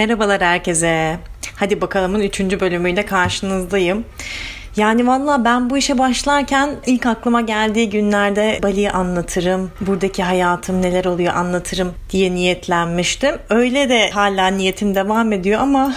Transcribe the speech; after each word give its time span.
Merhabalar 0.00 0.40
herkese. 0.40 1.18
Hadi 1.56 1.80
bakalımın 1.80 2.20
3. 2.20 2.40
bölümüyle 2.40 3.06
karşınızdayım. 3.06 4.04
Yani 4.76 5.06
valla 5.06 5.44
ben 5.44 5.70
bu 5.70 5.78
işe 5.78 5.98
başlarken 5.98 6.70
ilk 6.86 7.06
aklıma 7.06 7.40
geldiği 7.40 7.90
günlerde 7.90 8.58
Bali'yi 8.62 8.90
anlatırım. 8.90 9.70
Buradaki 9.80 10.22
hayatım 10.22 10.82
neler 10.82 11.04
oluyor 11.04 11.34
anlatırım 11.34 11.94
diye 12.10 12.34
niyetlenmiştim. 12.34 13.34
Öyle 13.50 13.88
de 13.88 14.10
hala 14.10 14.46
niyetim 14.46 14.94
devam 14.94 15.32
ediyor 15.32 15.60
ama 15.60 15.94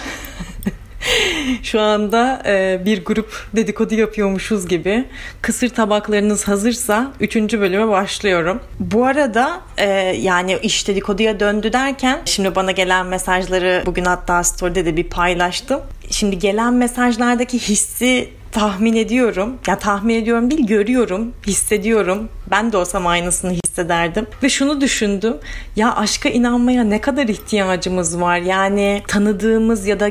Şu 1.62 1.80
anda 1.80 2.42
e, 2.46 2.80
bir 2.84 3.04
grup 3.04 3.46
dedikodu 3.56 3.94
yapıyormuşuz 3.94 4.68
gibi. 4.68 5.04
Kısır 5.42 5.68
tabaklarınız 5.68 6.48
hazırsa 6.48 7.12
3. 7.20 7.36
bölüme 7.36 7.88
başlıyorum. 7.88 8.60
Bu 8.80 9.04
arada 9.04 9.60
e, 9.76 9.86
yani 10.20 10.58
iş 10.62 10.88
dedikoduya 10.88 11.40
döndü 11.40 11.72
derken 11.72 12.18
şimdi 12.24 12.54
bana 12.54 12.70
gelen 12.70 13.06
mesajları 13.06 13.82
bugün 13.86 14.04
hatta 14.04 14.44
story'de 14.44 14.84
de 14.84 14.96
bir 14.96 15.04
paylaştım. 15.04 15.80
Şimdi 16.10 16.38
gelen 16.38 16.74
mesajlardaki 16.74 17.58
hissi 17.58 18.28
tahmin 18.52 18.96
ediyorum. 18.96 19.56
Ya 19.66 19.78
tahmin 19.78 20.14
ediyorum 20.14 20.50
değil 20.50 20.66
görüyorum, 20.66 21.34
hissediyorum. 21.46 22.28
Ben 22.50 22.72
de 22.72 22.76
olsam 22.76 23.06
aynısını 23.06 23.52
hissederdim. 23.52 24.26
Ve 24.42 24.48
şunu 24.48 24.80
düşündüm. 24.80 25.36
Ya 25.76 25.96
aşka 25.96 26.28
inanmaya 26.28 26.84
ne 26.84 27.00
kadar 27.00 27.28
ihtiyacımız 27.28 28.20
var? 28.20 28.38
Yani 28.38 29.02
tanıdığımız 29.08 29.86
ya 29.86 30.00
da 30.00 30.10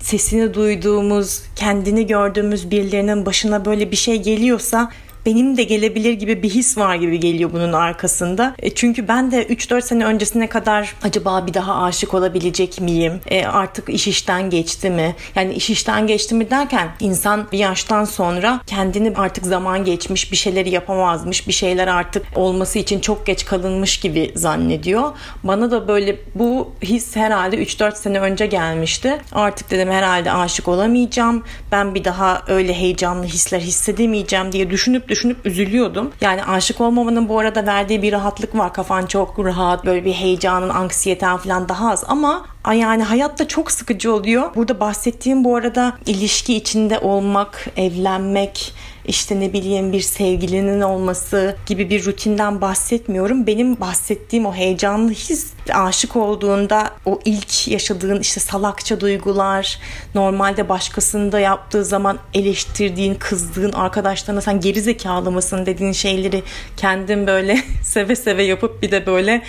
sesini 0.00 0.54
duyduğumuz, 0.54 1.42
kendini 1.56 2.06
gördüğümüz 2.06 2.70
birilerinin 2.70 3.26
başına 3.26 3.64
böyle 3.64 3.90
bir 3.90 3.96
şey 3.96 4.22
geliyorsa 4.22 4.90
benim 5.26 5.56
de 5.56 5.62
gelebilir 5.62 6.12
gibi 6.12 6.42
bir 6.42 6.50
his 6.50 6.78
var 6.78 6.94
gibi 6.94 7.20
geliyor 7.20 7.52
bunun 7.52 7.72
arkasında. 7.72 8.54
E 8.58 8.74
çünkü 8.74 9.08
ben 9.08 9.30
de 9.30 9.46
3-4 9.46 9.82
sene 9.82 10.04
öncesine 10.04 10.46
kadar 10.46 10.94
acaba 11.02 11.46
bir 11.46 11.54
daha 11.54 11.82
aşık 11.82 12.14
olabilecek 12.14 12.80
miyim? 12.80 13.20
E 13.30 13.44
artık 13.44 13.88
iş 13.88 14.08
işten 14.08 14.50
geçti 14.50 14.90
mi? 14.90 15.16
Yani 15.34 15.54
iş 15.54 15.70
işten 15.70 16.06
geçti 16.06 16.34
mi 16.34 16.50
derken 16.50 16.88
insan 17.00 17.46
bir 17.52 17.58
yaştan 17.58 18.04
sonra 18.04 18.60
kendini 18.66 19.12
artık 19.16 19.46
zaman 19.46 19.84
geçmiş, 19.84 20.32
bir 20.32 20.36
şeyleri 20.36 20.70
yapamazmış, 20.70 21.48
bir 21.48 21.52
şeyler 21.52 21.88
artık 21.88 22.26
olması 22.34 22.78
için 22.78 23.00
çok 23.00 23.26
geç 23.26 23.44
kalınmış 23.44 24.00
gibi 24.00 24.32
zannediyor. 24.34 25.12
Bana 25.44 25.70
da 25.70 25.88
böyle 25.88 26.16
bu 26.34 26.72
his 26.82 27.16
herhalde 27.16 27.56
3-4 27.56 27.96
sene 27.96 28.20
önce 28.20 28.46
gelmişti. 28.46 29.18
Artık 29.32 29.70
dedim 29.70 29.90
herhalde 29.90 30.32
aşık 30.32 30.68
olamayacağım. 30.68 31.44
Ben 31.72 31.94
bir 31.94 32.04
daha 32.04 32.42
öyle 32.48 32.74
heyecanlı 32.74 33.24
hisler 33.24 33.60
hissedemeyeceğim 33.60 34.52
diye 34.52 34.70
düşünüp 34.70 35.07
düşünüp 35.08 35.46
üzülüyordum. 35.46 36.12
Yani 36.20 36.44
aşık 36.44 36.80
olmamanın 36.80 37.28
bu 37.28 37.38
arada 37.38 37.66
verdiği 37.66 38.02
bir 38.02 38.12
rahatlık 38.12 38.58
var. 38.58 38.72
Kafan 38.72 39.06
çok 39.06 39.38
rahat, 39.38 39.84
böyle 39.86 40.04
bir 40.04 40.12
heyecanın, 40.12 40.68
anksiyeten 40.68 41.36
falan 41.36 41.68
daha 41.68 41.90
az 41.90 42.04
ama 42.08 42.46
yani 42.72 43.02
hayatta 43.02 43.48
çok 43.48 43.70
sıkıcı 43.70 44.14
oluyor. 44.14 44.54
Burada 44.54 44.80
bahsettiğim 44.80 45.44
bu 45.44 45.56
arada 45.56 45.92
ilişki 46.06 46.56
içinde 46.56 46.98
olmak, 46.98 47.68
evlenmek, 47.76 48.74
işte 49.08 49.40
ne 49.40 49.52
bileyim 49.52 49.92
bir 49.92 50.00
sevgilinin 50.00 50.80
olması 50.80 51.56
gibi 51.66 51.90
bir 51.90 52.04
rutinden 52.04 52.60
bahsetmiyorum. 52.60 53.46
Benim 53.46 53.80
bahsettiğim 53.80 54.46
o 54.46 54.54
heyecanlı 54.54 55.10
his 55.10 55.52
aşık 55.72 56.16
olduğunda 56.16 56.90
o 57.06 57.20
ilk 57.24 57.68
yaşadığın 57.68 58.20
işte 58.20 58.40
salakça 58.40 59.00
duygular, 59.00 59.78
normalde 60.14 60.68
başkasında 60.68 61.40
yaptığı 61.40 61.84
zaman 61.84 62.18
eleştirdiğin, 62.34 63.14
kızdığın 63.14 63.72
arkadaşlarına 63.72 64.40
sen 64.40 64.60
geri 64.60 64.80
zekalı 64.80 65.30
mısın 65.30 65.66
dediğin 65.66 65.92
şeyleri 65.92 66.42
kendin 66.76 67.26
böyle 67.26 67.58
seve 67.82 68.16
seve 68.16 68.42
yapıp 68.42 68.82
bir 68.82 68.90
de 68.90 69.06
böyle 69.06 69.42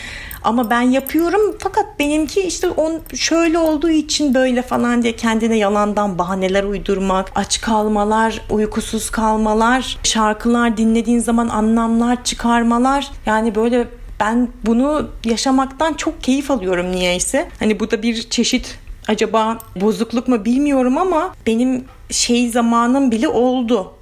ama 0.44 0.70
ben 0.70 0.82
yapıyorum 0.82 1.56
fakat 1.60 2.00
benimki 2.00 2.42
işte 2.42 2.70
on 2.70 3.02
şöyle 3.16 3.58
olduğu 3.58 3.90
için 3.90 4.34
böyle 4.34 4.62
falan 4.62 5.04
diye 5.04 5.16
kendine 5.16 5.58
yalandan 5.58 6.18
bahaneler 6.18 6.64
uydurmak, 6.64 7.32
aç 7.36 7.62
kalmalar, 7.62 8.42
uykusuz 8.50 9.10
kalmalar, 9.10 9.98
şarkılar 10.04 10.78
dinlediğin 10.78 11.20
zaman 11.20 11.50
anlamlar 11.50 12.24
çıkarmalar. 12.24 13.12
Yani 13.26 13.56
böyle 13.56 13.88
ben 14.20 14.48
bunu 14.66 15.10
yaşamaktan 15.26 15.94
çok 15.94 16.24
keyif 16.24 16.52
alıyorum 16.52 16.92
niyeyse. 16.92 17.50
Hani 17.60 17.80
bu 17.80 17.92
da 17.92 18.04
bir 18.04 18.30
çeşit 18.30 18.80
acaba 19.08 19.58
bozukluk 19.76 20.28
mu 20.28 20.46
bilmiyorum 20.46 20.98
ama 20.98 21.36
benim 21.46 21.86
şey 22.10 22.50
zamanım 22.50 23.12
bile 23.12 23.28
oldu. 23.28 23.94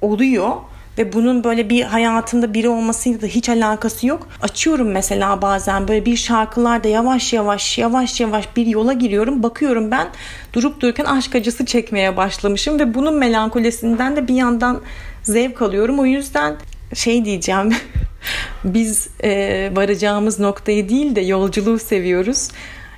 Oluyor 0.00 0.52
ve 0.98 1.12
bunun 1.12 1.44
böyle 1.44 1.70
bir 1.70 1.82
hayatımda 1.82 2.54
biri 2.54 2.68
olmasıyla 2.68 3.20
da 3.20 3.26
hiç 3.26 3.48
alakası 3.48 4.06
yok. 4.06 4.28
Açıyorum 4.42 4.90
mesela 4.90 5.42
bazen 5.42 5.88
böyle 5.88 6.06
bir 6.06 6.16
şarkılarda 6.16 6.88
yavaş 6.88 7.32
yavaş 7.32 7.78
yavaş 7.78 8.20
yavaş 8.20 8.56
bir 8.56 8.66
yola 8.66 8.92
giriyorum. 8.92 9.42
Bakıyorum 9.42 9.90
ben 9.90 10.08
durup 10.52 10.80
dururken 10.80 11.04
aşk 11.04 11.34
acısı 11.34 11.66
çekmeye 11.66 12.16
başlamışım 12.16 12.78
ve 12.78 12.94
bunun 12.94 13.14
melankolisinden 13.14 14.16
de 14.16 14.28
bir 14.28 14.34
yandan 14.34 14.80
zevk 15.22 15.62
alıyorum. 15.62 15.98
O 15.98 16.06
yüzden 16.06 16.56
şey 16.94 17.24
diyeceğim 17.24 17.74
biz 18.64 19.08
e, 19.24 19.70
varacağımız 19.74 20.40
noktayı 20.40 20.88
değil 20.88 21.16
de 21.16 21.20
yolculuğu 21.20 21.78
seviyoruz. 21.78 22.48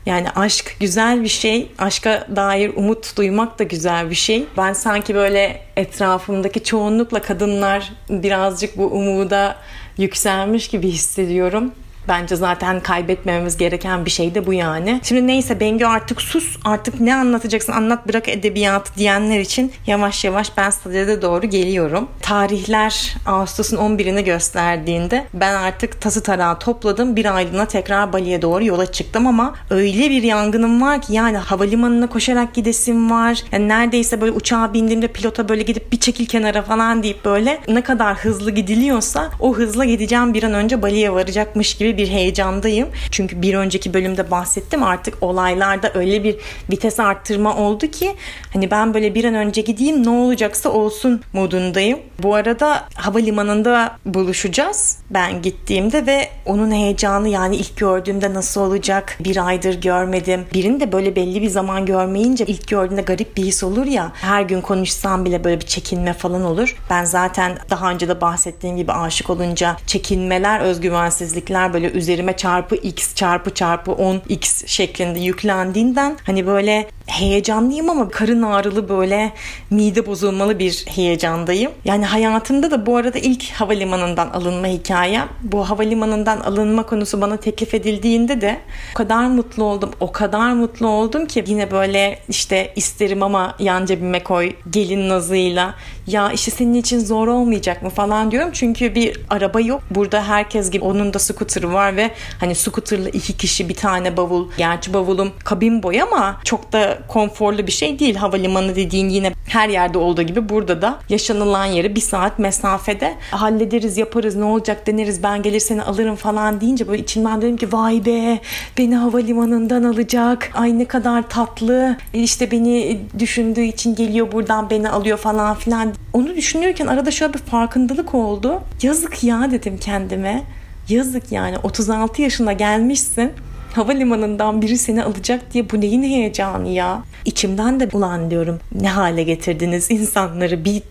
Yani 0.06 0.30
aşk 0.30 0.76
güzel 0.80 1.22
bir 1.22 1.28
şey. 1.28 1.72
Aşka 1.78 2.26
dair 2.36 2.72
umut 2.76 3.16
duymak 3.16 3.58
da 3.58 3.64
güzel 3.64 4.10
bir 4.10 4.14
şey. 4.14 4.44
Ben 4.56 4.72
sanki 4.72 5.14
böyle 5.14 5.60
etrafımdaki 5.76 6.64
çoğunlukla 6.64 7.22
kadınlar 7.22 7.92
birazcık 8.10 8.78
bu 8.78 8.86
umuda 8.86 9.56
yükselmiş 9.98 10.68
gibi 10.68 10.88
hissediyorum. 10.88 11.72
Bence 12.08 12.36
zaten 12.36 12.80
kaybetmememiz 12.80 13.56
gereken 13.56 14.04
bir 14.04 14.10
şey 14.10 14.34
de 14.34 14.46
bu 14.46 14.52
yani. 14.52 15.00
Şimdi 15.02 15.26
neyse 15.26 15.60
Bengü 15.60 15.84
artık 15.84 16.22
sus 16.22 16.56
artık 16.64 17.00
ne 17.00 17.14
anlatacaksın 17.14 17.72
anlat 17.72 18.08
bırak 18.08 18.28
edebiyatı 18.28 18.94
diyenler 18.96 19.40
için 19.40 19.72
yavaş 19.86 20.24
yavaş 20.24 20.56
ben 20.56 20.70
sadede 20.70 21.22
doğru 21.22 21.46
geliyorum. 21.46 22.08
Tarihler 22.22 23.14
Ağustos'un 23.26 23.76
11'ini 23.76 24.24
gösterdiğinde 24.24 25.24
ben 25.34 25.54
artık 25.54 26.00
tası 26.00 26.22
tarağı 26.22 26.58
topladım. 26.58 27.16
Bir 27.16 27.36
aylığına 27.36 27.66
tekrar 27.66 28.12
Bali'ye 28.12 28.42
doğru 28.42 28.64
yola 28.64 28.92
çıktım 28.92 29.26
ama 29.26 29.54
öyle 29.70 30.10
bir 30.10 30.22
yangınım 30.22 30.82
var 30.82 31.02
ki 31.02 31.12
yani 31.12 31.36
havalimanına 31.36 32.06
koşarak 32.06 32.54
gidesim 32.54 33.10
var. 33.10 33.42
Yani 33.52 33.68
neredeyse 33.68 34.20
böyle 34.20 34.32
uçağa 34.32 34.74
bindiğimde 34.74 35.08
pilota 35.08 35.48
böyle 35.48 35.62
gidip 35.62 35.92
bir 35.92 36.00
çekil 36.00 36.26
kenara 36.26 36.62
falan 36.62 37.02
deyip 37.02 37.24
böyle 37.24 37.60
ne 37.68 37.80
kadar 37.80 38.16
hızlı 38.16 38.50
gidiliyorsa 38.50 39.30
o 39.40 39.54
hızla 39.54 39.84
gideceğim 39.84 40.34
bir 40.34 40.42
an 40.42 40.54
önce 40.54 40.82
Bali'ye 40.82 41.12
varacakmış 41.12 41.74
gibi 41.74 41.93
bir 41.96 42.08
heyecandayım. 42.08 42.88
Çünkü 43.10 43.42
bir 43.42 43.54
önceki 43.54 43.94
bölümde 43.94 44.30
bahsettim 44.30 44.82
artık 44.82 45.22
olaylarda 45.22 45.90
öyle 45.94 46.24
bir 46.24 46.36
vites 46.70 47.00
arttırma 47.00 47.56
oldu 47.56 47.86
ki 47.86 48.14
hani 48.52 48.70
ben 48.70 48.94
böyle 48.94 49.14
bir 49.14 49.24
an 49.24 49.34
önce 49.34 49.60
gideyim 49.60 50.04
ne 50.04 50.10
olacaksa 50.10 50.68
olsun 50.68 51.22
modundayım. 51.32 51.98
Bu 52.22 52.34
arada 52.34 52.84
havalimanında 52.94 53.96
buluşacağız 54.06 54.98
ben 55.10 55.42
gittiğimde 55.42 56.06
ve 56.06 56.28
onun 56.46 56.70
heyecanı 56.72 57.28
yani 57.28 57.56
ilk 57.56 57.76
gördüğümde 57.76 58.34
nasıl 58.34 58.60
olacak 58.60 59.16
bir 59.20 59.46
aydır 59.46 59.80
görmedim. 59.80 60.44
Birini 60.54 60.80
de 60.80 60.92
böyle 60.92 61.16
belli 61.16 61.42
bir 61.42 61.48
zaman 61.48 61.86
görmeyince 61.86 62.44
ilk 62.44 62.68
gördüğünde 62.68 63.02
garip 63.02 63.36
bir 63.36 63.42
his 63.42 63.64
olur 63.64 63.86
ya 63.86 64.12
her 64.14 64.42
gün 64.42 64.60
konuşsam 64.60 65.24
bile 65.24 65.44
böyle 65.44 65.60
bir 65.60 65.66
çekinme 65.66 66.12
falan 66.12 66.44
olur. 66.44 66.76
Ben 66.90 67.04
zaten 67.04 67.58
daha 67.70 67.90
önce 67.90 68.08
de 68.08 68.20
bahsettiğim 68.20 68.76
gibi 68.76 68.92
aşık 68.92 69.30
olunca 69.30 69.76
çekinmeler, 69.86 70.60
özgüvensizlikler 70.60 71.72
böyle 71.72 71.83
böyle 71.84 71.98
üzerime 71.98 72.36
çarpı 72.36 72.76
x 72.76 73.14
çarpı 73.14 73.54
çarpı 73.54 73.92
10 73.92 74.22
x 74.28 74.64
şeklinde 74.66 75.20
yüklendiğinden 75.20 76.16
hani 76.26 76.46
böyle 76.46 76.88
heyecanlıyım 77.06 77.90
ama 77.90 78.08
karın 78.08 78.42
ağrılı 78.42 78.88
böyle 78.88 79.32
mide 79.70 80.06
bozulmalı 80.06 80.58
bir 80.58 80.84
heyecandayım. 80.88 81.72
Yani 81.84 82.04
hayatımda 82.06 82.70
da 82.70 82.86
bu 82.86 82.96
arada 82.96 83.18
ilk 83.18 83.50
havalimanından 83.50 84.28
alınma 84.28 84.66
hikayem. 84.66 85.28
Bu 85.42 85.70
havalimanından 85.70 86.40
alınma 86.40 86.82
konusu 86.82 87.20
bana 87.20 87.36
teklif 87.36 87.74
edildiğinde 87.74 88.40
de 88.40 88.60
o 88.92 88.96
kadar 88.96 89.26
mutlu 89.26 89.64
oldum. 89.64 89.90
O 90.00 90.12
kadar 90.12 90.52
mutlu 90.52 90.86
oldum 90.86 91.26
ki 91.26 91.44
yine 91.46 91.70
böyle 91.70 92.18
işte 92.28 92.72
isterim 92.76 93.22
ama 93.22 93.56
yan 93.58 93.86
cebime 93.86 94.22
koy 94.22 94.52
gelin 94.70 95.08
nazıyla. 95.08 95.74
Ya 96.06 96.32
işte 96.32 96.50
senin 96.50 96.74
için 96.74 96.98
zor 96.98 97.28
olmayacak 97.28 97.82
mı 97.82 97.90
falan 97.90 98.30
diyorum. 98.30 98.50
Çünkü 98.52 98.94
bir 98.94 99.20
araba 99.30 99.60
yok. 99.60 99.82
Burada 99.90 100.28
herkes 100.28 100.70
gibi 100.70 100.84
onun 100.84 101.14
da 101.14 101.18
scooter'ı 101.18 101.72
var 101.72 101.96
ve 101.96 102.10
hani 102.40 102.54
scooter'lı 102.54 103.10
iki 103.10 103.36
kişi 103.36 103.68
bir 103.68 103.74
tane 103.74 104.16
bavul. 104.16 104.48
Gerçi 104.58 104.94
bavulum 104.94 105.32
kabin 105.44 105.82
boy 105.82 106.02
ama 106.02 106.40
çok 106.44 106.72
da 106.72 106.93
konforlu 107.08 107.66
bir 107.66 107.72
şey 107.72 107.98
değil. 107.98 108.14
Havalimanı 108.14 108.76
dediğin 108.76 109.08
yine 109.08 109.32
her 109.48 109.68
yerde 109.68 109.98
olduğu 109.98 110.22
gibi 110.22 110.48
burada 110.48 110.82
da 110.82 110.98
yaşanılan 111.08 111.64
yeri 111.64 111.96
bir 111.96 112.00
saat 112.00 112.38
mesafede 112.38 113.14
hallederiz 113.30 113.98
yaparız 113.98 114.36
ne 114.36 114.44
olacak 114.44 114.86
deneriz 114.86 115.22
ben 115.22 115.42
gelir 115.42 115.60
seni 115.60 115.82
alırım 115.82 116.16
falan 116.16 116.60
deyince 116.60 116.88
böyle 116.88 117.02
içimden 117.02 117.42
dedim 117.42 117.56
ki 117.56 117.72
vay 117.72 118.04
be 118.04 118.40
beni 118.78 118.96
havalimanından 118.96 119.82
alacak. 119.82 120.50
Ay 120.54 120.78
ne 120.78 120.84
kadar 120.84 121.28
tatlı. 121.28 121.96
İşte 122.14 122.50
beni 122.50 123.00
düşündüğü 123.18 123.62
için 123.62 123.94
geliyor 123.94 124.32
buradan 124.32 124.70
beni 124.70 124.90
alıyor 124.90 125.18
falan 125.18 125.54
filan. 125.54 125.94
Onu 126.12 126.36
düşünürken 126.36 126.86
arada 126.86 127.10
şöyle 127.10 127.34
bir 127.34 127.38
farkındalık 127.38 128.14
oldu. 128.14 128.60
Yazık 128.82 129.24
ya 129.24 129.50
dedim 129.50 129.78
kendime. 129.78 130.42
Yazık 130.88 131.32
yani. 131.32 131.58
36 131.58 132.22
yaşına 132.22 132.52
gelmişsin 132.52 133.32
havalimanından 133.76 134.62
biri 134.62 134.78
seni 134.78 135.04
alacak 135.04 135.54
diye 135.54 135.70
bu 135.70 135.80
neyin 135.80 136.02
heyecanı 136.02 136.68
ya? 136.68 137.02
İçimden 137.24 137.80
de 137.80 137.88
ulan 137.92 138.30
diyorum 138.30 138.60
ne 138.80 138.88
hale 138.88 139.22
getirdiniz 139.22 139.90
insanları 139.90 140.64
bir 140.64 140.82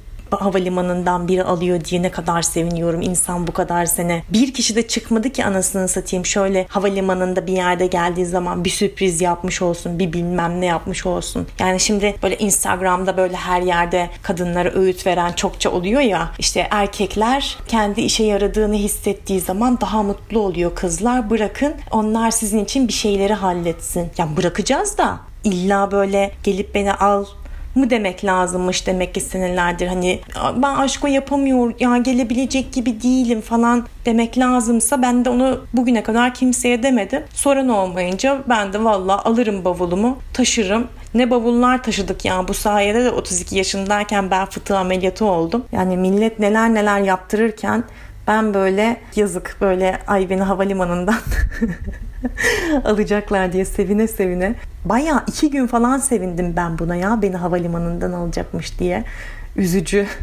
havalimanından 0.41 1.27
biri 1.27 1.43
alıyor 1.43 1.83
diye 1.83 2.01
ne 2.01 2.11
kadar 2.11 2.41
seviniyorum 2.41 3.01
insan 3.01 3.47
bu 3.47 3.51
kadar 3.51 3.85
sene. 3.85 4.23
Bir 4.29 4.53
kişi 4.53 4.75
de 4.75 4.87
çıkmadı 4.87 5.29
ki 5.29 5.45
anasını 5.45 5.87
satayım 5.87 6.25
şöyle 6.25 6.65
havalimanında 6.69 7.47
bir 7.47 7.53
yerde 7.53 7.87
geldiği 7.87 8.25
zaman 8.25 8.65
bir 8.65 8.69
sürpriz 8.69 9.21
yapmış 9.21 9.61
olsun 9.61 9.99
bir 9.99 10.13
bilmem 10.13 10.61
ne 10.61 10.65
yapmış 10.65 11.05
olsun. 11.05 11.47
Yani 11.59 11.79
şimdi 11.79 12.15
böyle 12.23 12.37
Instagram'da 12.37 13.17
böyle 13.17 13.35
her 13.35 13.61
yerde 13.61 14.09
kadınlara 14.23 14.73
öğüt 14.73 15.07
veren 15.07 15.31
çokça 15.33 15.69
oluyor 15.69 16.01
ya 16.01 16.31
işte 16.39 16.67
erkekler 16.71 17.57
kendi 17.67 18.01
işe 18.01 18.23
yaradığını 18.23 18.75
hissettiği 18.75 19.39
zaman 19.39 19.81
daha 19.81 20.03
mutlu 20.03 20.39
oluyor 20.39 20.75
kızlar 20.75 21.29
bırakın 21.29 21.73
onlar 21.91 22.31
sizin 22.31 22.63
için 22.63 22.87
bir 22.87 22.93
şeyleri 22.93 23.33
halletsin. 23.33 24.11
Yani 24.17 24.37
bırakacağız 24.37 24.97
da 24.97 25.19
illa 25.43 25.91
böyle 25.91 26.31
gelip 26.43 26.75
beni 26.75 26.93
al 26.93 27.25
mı 27.75 27.89
demek 27.89 28.25
lazımmış 28.25 28.87
demek 28.87 29.13
ki 29.13 29.21
senelerdir 29.21 29.87
hani 29.87 30.19
ben 30.55 30.75
aşko 30.75 31.07
yapamıyorum 31.07 31.75
ya 31.79 31.97
gelebilecek 31.97 32.73
gibi 32.73 33.01
değilim 33.01 33.41
falan 33.41 33.87
demek 34.05 34.37
lazımsa 34.37 35.01
ben 35.01 35.25
de 35.25 35.29
onu 35.29 35.65
bugüne 35.73 36.03
kadar 36.03 36.33
kimseye 36.33 36.83
demedim. 36.83 37.23
Soran 37.33 37.69
olmayınca 37.69 38.41
ben 38.49 38.73
de 38.73 38.83
valla 38.83 39.25
alırım 39.25 39.65
bavulumu 39.65 40.17
taşırım. 40.33 40.87
Ne 41.13 41.29
bavullar 41.29 41.83
taşıdık 41.83 42.25
ya 42.25 42.47
bu 42.47 42.53
sayede 42.53 43.03
de 43.03 43.11
32 43.11 43.57
yaşındayken 43.57 44.31
bel 44.31 44.45
fıtığı 44.45 44.77
ameliyatı 44.77 45.25
oldum. 45.25 45.65
Yani 45.71 45.97
millet 45.97 46.39
neler 46.39 46.73
neler 46.73 46.99
yaptırırken 46.99 47.83
ben 48.27 48.53
böyle 48.53 48.97
yazık 49.15 49.57
böyle 49.61 49.99
ay 50.07 50.29
beni 50.29 50.41
havalimanından 50.41 51.19
alacaklar 52.85 53.53
diye 53.53 53.65
sevine 53.65 54.07
sevine. 54.07 54.55
Baya 54.85 55.23
iki 55.27 55.49
gün 55.49 55.67
falan 55.67 55.97
sevindim 55.97 56.53
ben 56.55 56.79
buna 56.79 56.95
ya 56.95 57.21
beni 57.21 57.37
havalimanından 57.37 58.11
alacakmış 58.11 58.79
diye. 58.79 59.03
Üzücü. 59.55 60.07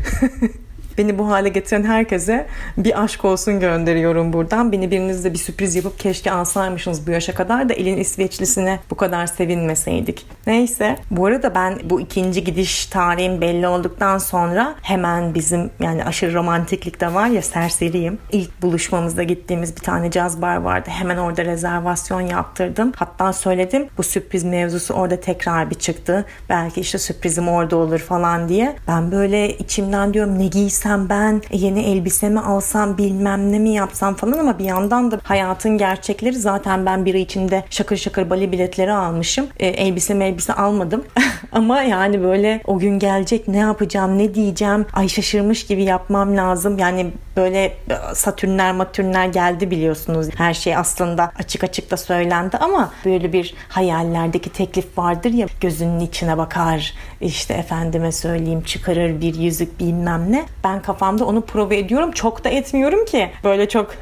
Beni 0.99 1.19
bu 1.19 1.29
hale 1.31 1.49
getiren 1.49 1.85
herkese 1.85 2.47
bir 2.77 3.05
aşk 3.05 3.25
olsun 3.25 3.61
gönderiyorum 3.61 4.33
buradan. 4.33 4.73
Beni 4.73 4.91
biriniz 4.91 5.25
de 5.25 5.33
bir 5.33 5.39
sürpriz 5.39 5.77
yapıp 5.77 5.99
keşke 5.99 6.33
alsaymışsınız 6.33 7.07
bu 7.07 7.11
yaşa 7.11 7.35
kadar 7.35 7.69
da 7.69 7.75
elin 7.75 7.97
İsveçlisine 7.97 8.79
bu 8.91 8.95
kadar 8.95 9.27
sevinmeseydik. 9.27 10.27
Neyse 10.51 10.97
bu 11.11 11.27
arada 11.27 11.55
ben 11.55 11.79
bu 11.85 12.01
ikinci 12.01 12.45
gidiş 12.45 12.87
tarihim 12.87 13.41
belli 13.41 13.69
olduktan 13.69 14.19
sonra 14.19 14.75
hemen 14.83 15.35
bizim 15.35 15.71
yani 15.81 16.05
aşırı 16.05 16.35
romantiklik 16.35 17.01
de 17.01 17.15
var 17.15 17.27
ya 17.27 17.43
serseriyim. 17.43 18.19
İlk 18.33 18.63
buluşmamızda 18.63 19.23
gittiğimiz 19.23 19.77
bir 19.77 19.81
tane 19.81 20.11
caz 20.11 20.43
bar 20.43 20.57
vardı. 20.57 20.91
Hemen 20.93 21.17
orada 21.17 21.45
rezervasyon 21.45 22.21
yaptırdım. 22.21 22.93
Hatta 22.97 23.33
söyledim 23.33 23.89
bu 23.99 24.03
sürpriz 24.03 24.45
mevzusu 24.45 24.95
orada 24.95 25.21
tekrar 25.21 25.71
bir 25.71 25.75
çıktı. 25.75 26.25
Belki 26.49 26.81
işte 26.81 26.99
sürprizim 26.99 27.49
orada 27.49 27.77
olur 27.77 27.99
falan 27.99 28.49
diye. 28.49 28.77
Ben 28.89 29.13
böyle 29.13 29.59
içimden 29.59 30.15
diyorum 30.15 30.39
ne 30.39 30.47
giysem 30.47 31.09
ben 31.09 31.43
yeni 31.53 31.81
elbisemi 31.81 32.41
alsam 32.41 32.99
bilmem 32.99 33.53
ne 33.53 33.59
mi 33.59 33.71
yapsam 33.71 34.15
falan 34.15 34.39
ama 34.39 34.59
bir 34.59 34.65
yandan 34.65 35.11
da 35.11 35.21
hayatın 35.23 35.79
gerçekleri 35.79 36.37
zaten 36.37 36.87
ben 36.87 37.05
biri 37.05 37.21
içinde 37.21 37.65
şakır 37.71 37.97
şakır 37.97 38.31
bali 38.31 38.53
biletleri 38.53 38.93
almışım. 38.93 39.47
E, 39.59 39.67
elbise 39.67 40.15
elbise 40.41 40.53
almadım 40.53 41.05
ama 41.53 41.83
yani 41.83 42.23
böyle 42.23 42.61
o 42.67 42.79
gün 42.79 42.99
gelecek 42.99 43.49
ne 43.49 43.59
yapacağım 43.59 44.19
ne 44.19 44.35
diyeceğim 44.35 44.87
ay 44.93 45.09
şaşırmış 45.09 45.67
gibi 45.67 45.83
yapmam 45.83 46.37
lazım. 46.37 46.79
Yani 46.79 47.11
böyle 47.37 47.65
e, 47.65 47.75
satürnler 48.15 48.73
matürnler 48.73 49.27
geldi 49.27 49.71
biliyorsunuz. 49.71 50.29
Her 50.37 50.55
şey 50.55 50.77
aslında 50.77 51.33
açık 51.39 51.65
açık 51.65 51.91
da 51.91 51.97
söylendi 51.97 52.57
ama 52.57 52.93
böyle 53.05 53.33
bir 53.33 53.55
hayallerdeki 53.69 54.51
teklif 54.51 54.99
vardır 54.99 55.31
ya 55.31 55.47
gözünün 55.61 56.01
içine 56.01 56.39
bakar 56.39 56.95
işte 57.21 57.55
efendime 57.55 58.13
söyleyeyim 58.13 58.63
çıkarır 58.63 59.21
bir 59.21 59.35
yüzük 59.35 59.81
bilmem 59.81 60.33
ne. 60.33 60.45
Ben 60.65 60.83
kafamda 60.83 61.25
onu 61.25 61.41
prova 61.41 61.75
ediyorum. 61.75 62.13
Çok 62.13 62.45
da 62.45 62.49
etmiyorum 62.49 63.05
ki. 63.05 63.31
Böyle 63.45 63.69
çok 63.69 63.95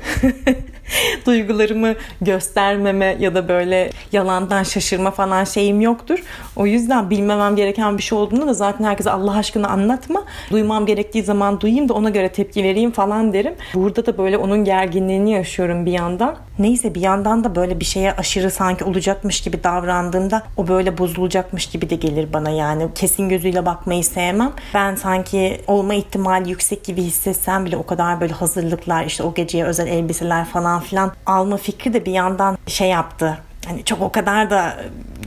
duygularımı 1.27 1.95
göstermeme 2.21 3.17
ya 3.21 3.35
da 3.35 3.49
böyle 3.49 3.91
yalandan 4.13 4.63
şaşırma 4.63 5.11
falan 5.11 5.45
şeyim 5.45 5.81
yoktur. 5.81 6.19
O 6.57 6.67
yüzden 6.67 7.11
bilmemem 7.11 7.57
gereken 7.57 7.99
bir 7.99 8.03
şey 8.03 8.19
olduğunda 8.19 8.47
da 8.47 8.55
zaten 8.55 8.85
herkese 8.85 9.11
Allah 9.11 9.37
aşkına 9.37 9.69
anlatma. 9.69 10.25
Duymam 10.51 10.87
gerektiği 10.87 11.23
zaman 11.23 11.61
duyayım 11.61 11.89
da 11.89 11.95
ona 11.95 12.11
göre 12.11 12.29
tepki 12.29 12.65
vereyim 12.65 12.91
falan 12.91 13.33
derim. 13.33 13.55
Burada 13.75 14.07
da 14.07 14.19
böyle 14.19 14.39
onun 14.39 14.65
gerginliğini 14.65 15.31
yaşıyorum 15.31 15.87
bir 15.87 15.93
yandan. 15.93 16.37
Neyse 16.59 16.95
bir 16.95 17.01
yandan 17.01 17.45
da 17.45 17.55
böyle 17.55 17.81
bir 17.81 17.85
şeye 17.85 18.13
aşırı 18.13 18.51
sanki 18.51 18.85
olacakmış 18.85 19.41
gibi 19.41 19.65
davrandığımda 19.65 20.43
o 20.57 20.69
böyle 20.69 20.99
bozulacakmış 20.99 21.67
gibi 21.67 21.91
de 21.91 21.97
gelir 21.97 22.33
bana 22.33 22.51
yani. 22.51 22.89
Kesin 22.95 23.29
gözüyle 23.29 23.67
bakmayı 23.67 24.05
sevmem. 24.05 24.53
Ben 24.75 24.95
sanki 24.95 25.61
olma 25.67 25.95
ihtimali 25.95 26.51
yüksek 26.51 26.85
gibi 26.85 27.03
hissetsem 27.03 27.65
bile 27.65 27.77
o 27.77 27.87
kadar 27.87 28.21
böyle 28.21 28.33
hazırlıklar 28.33 29.05
işte 29.05 29.23
o 29.23 29.35
geceye 29.35 29.65
özel 29.65 29.87
elbiseler 29.87 30.45
falan 30.45 30.78
filan 30.81 31.13
alma 31.27 31.57
fikri 31.57 31.93
de 31.93 32.07
bir 32.07 32.13
yandan 32.13 32.59
şey 32.67 32.89
yaptı. 32.89 33.39
Hani 33.67 33.85
çok 33.85 34.03
o 34.03 34.13
kadar 34.13 34.51
da 34.51 34.77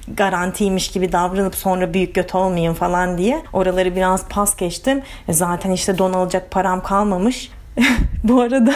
garantiymiş 0.07 0.92
gibi 0.92 1.12
davranıp 1.12 1.56
sonra 1.56 1.94
büyük 1.94 2.15
göt 2.15 2.36
olmayayım 2.36 2.74
falan 2.74 3.18
diye 3.18 3.42
oraları 3.53 3.95
biraz 3.95 4.27
pas 4.27 4.56
geçtim. 4.56 5.01
E 5.27 5.33
zaten 5.33 5.71
işte 5.71 5.98
don 5.98 6.13
alacak 6.13 6.51
param 6.51 6.83
kalmamış. 6.83 7.51
Bu 8.24 8.42
arada 8.42 8.74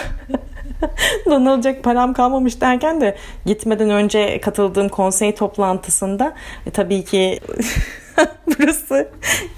don 1.26 1.46
alacak 1.46 1.84
param 1.84 2.12
kalmamış 2.12 2.60
derken 2.60 3.00
de 3.00 3.16
gitmeden 3.46 3.90
önce 3.90 4.40
katıldığım 4.40 4.88
konsey 4.88 5.34
toplantısında 5.34 6.34
e, 6.66 6.70
tabii 6.70 7.04
ki 7.04 7.40
Burası 8.58 9.08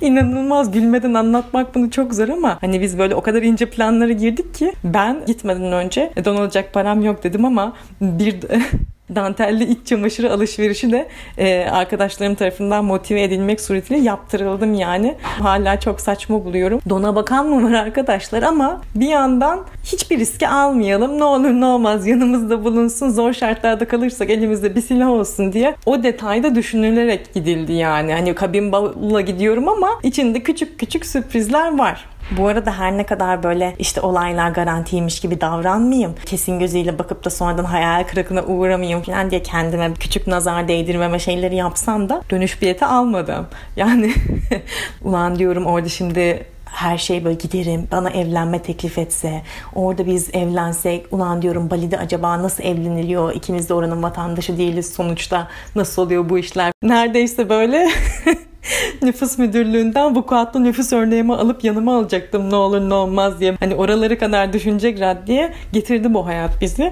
inanılmaz. 0.00 0.72
Gülmeden 0.72 1.14
anlatmak 1.14 1.75
bunu 1.75 1.90
çok 1.90 2.14
zor 2.14 2.28
ama 2.28 2.59
hani 2.61 2.80
biz 2.80 2.99
böyle 2.99 3.14
o 3.14 3.21
kadar 3.21 3.42
ince 3.42 3.71
planlara 3.71 4.12
girdik 4.12 4.54
ki 4.54 4.73
ben 4.85 5.26
gitmeden 5.26 5.73
önce 5.73 6.12
don 6.25 6.37
alacak 6.37 6.73
param 6.73 7.02
yok 7.02 7.25
dedim 7.25 7.44
ama 7.44 7.76
bir 8.00 8.37
dantelli 9.15 9.65
iç 9.65 9.87
çamaşırı 9.87 10.33
alışverişi 10.33 10.93
de 10.93 11.09
e, 11.38 11.69
arkadaşlarım 11.71 12.35
tarafından 12.35 12.85
motive 12.85 13.23
edilmek 13.23 13.61
suretiyle 13.61 14.00
yaptırıldım 14.00 14.75
yani. 14.75 15.15
Hala 15.23 15.81
çok 15.81 16.00
saçma 16.00 16.45
buluyorum. 16.45 16.81
Dona 16.88 17.17
bakan 17.17 17.47
mı 17.47 17.71
var 17.71 17.73
arkadaşlar 17.73 18.43
ama 18.43 18.81
bir 18.95 19.09
yandan 19.09 19.61
hiçbir 19.85 20.19
riski 20.19 20.49
almayalım. 20.49 21.19
Ne 21.19 21.25
olur 21.25 21.50
ne 21.50 21.65
olmaz 21.65 22.07
yanımızda 22.07 22.65
bulunsun. 22.65 23.11
Zor 23.11 23.33
şartlarda 23.33 23.88
kalırsak 23.88 24.31
elimizde 24.31 24.75
bir 24.75 24.81
silah 24.81 25.11
olsun 25.11 25.53
diye 25.53 25.75
o 25.87 26.03
detayda 26.03 26.55
düşünülerek 26.55 27.35
gidildi 27.35 27.73
yani. 27.73 28.12
Hani 28.12 28.35
kabin 28.35 28.73
bavulla 28.73 29.21
gidiyorum 29.21 29.69
ama 29.69 29.88
içinde 30.03 30.43
küçük 30.43 30.79
küçük 30.79 31.07
sürprizler 31.07 31.79
var. 31.79 32.05
Bu 32.30 32.49
arada 32.49 32.78
her 32.78 32.97
ne 32.99 33.06
kadar 33.06 33.42
böyle 33.42 33.75
işte 33.78 34.00
olaylar 34.00 34.50
garantiymiş 34.50 35.20
gibi 35.20 35.40
davranmayayım. 35.40 36.14
Kesin 36.26 36.58
gözüyle 36.58 36.99
bakıp 36.99 37.25
da 37.25 37.30
sonradan 37.30 37.64
hayal 37.64 38.04
kırıklığına 38.04 38.42
uğramayayım 38.42 39.02
falan 39.02 39.30
diye 39.30 39.42
kendime 39.42 39.94
küçük 39.94 40.26
nazar 40.26 40.68
değdirmeme 40.68 41.18
şeyleri 41.18 41.56
yapsam 41.56 42.08
da 42.08 42.23
dönüş 42.30 42.62
bileti 42.62 42.85
almadım. 42.85 43.47
Yani 43.76 44.12
ulan 45.04 45.38
diyorum 45.38 45.66
orada 45.66 45.88
şimdi 45.88 46.47
her 46.64 46.99
şey 46.99 47.25
böyle 47.25 47.35
giderim 47.35 47.88
bana 47.92 48.11
evlenme 48.11 48.62
teklif 48.62 48.99
etse 48.99 49.42
orada 49.75 50.06
biz 50.06 50.30
evlensek 50.32 51.06
ulan 51.11 51.42
diyorum 51.42 51.70
Bali'de 51.70 51.99
acaba 51.99 52.42
nasıl 52.42 52.64
evleniliyor 52.64 53.35
ikimiz 53.35 53.68
de 53.68 53.75
oranın 53.75 54.02
vatandaşı 54.02 54.58
değiliz 54.58 54.92
sonuçta 54.92 55.49
nasıl 55.76 56.02
oluyor 56.02 56.28
bu 56.28 56.38
işler 56.38 56.73
neredeyse 56.82 57.49
böyle 57.49 57.88
nüfus 59.03 59.38
müdürlüğünden 59.38 60.17
vukuatlı 60.17 60.65
nüfus 60.65 60.93
örneğimi 60.93 61.35
alıp 61.35 61.65
yanıma 61.65 61.99
alacaktım 61.99 62.50
ne 62.50 62.57
olur 62.57 62.81
ne 62.81 62.95
olmaz 62.95 63.41
diye. 63.41 63.57
Hani 63.61 63.75
oraları 63.75 64.19
kadar 64.19 64.53
düşünecek 64.53 65.00
raddeye 65.00 65.55
getirdi 65.73 66.15
bu 66.15 66.27
hayat 66.27 66.61
bizi. 66.61 66.91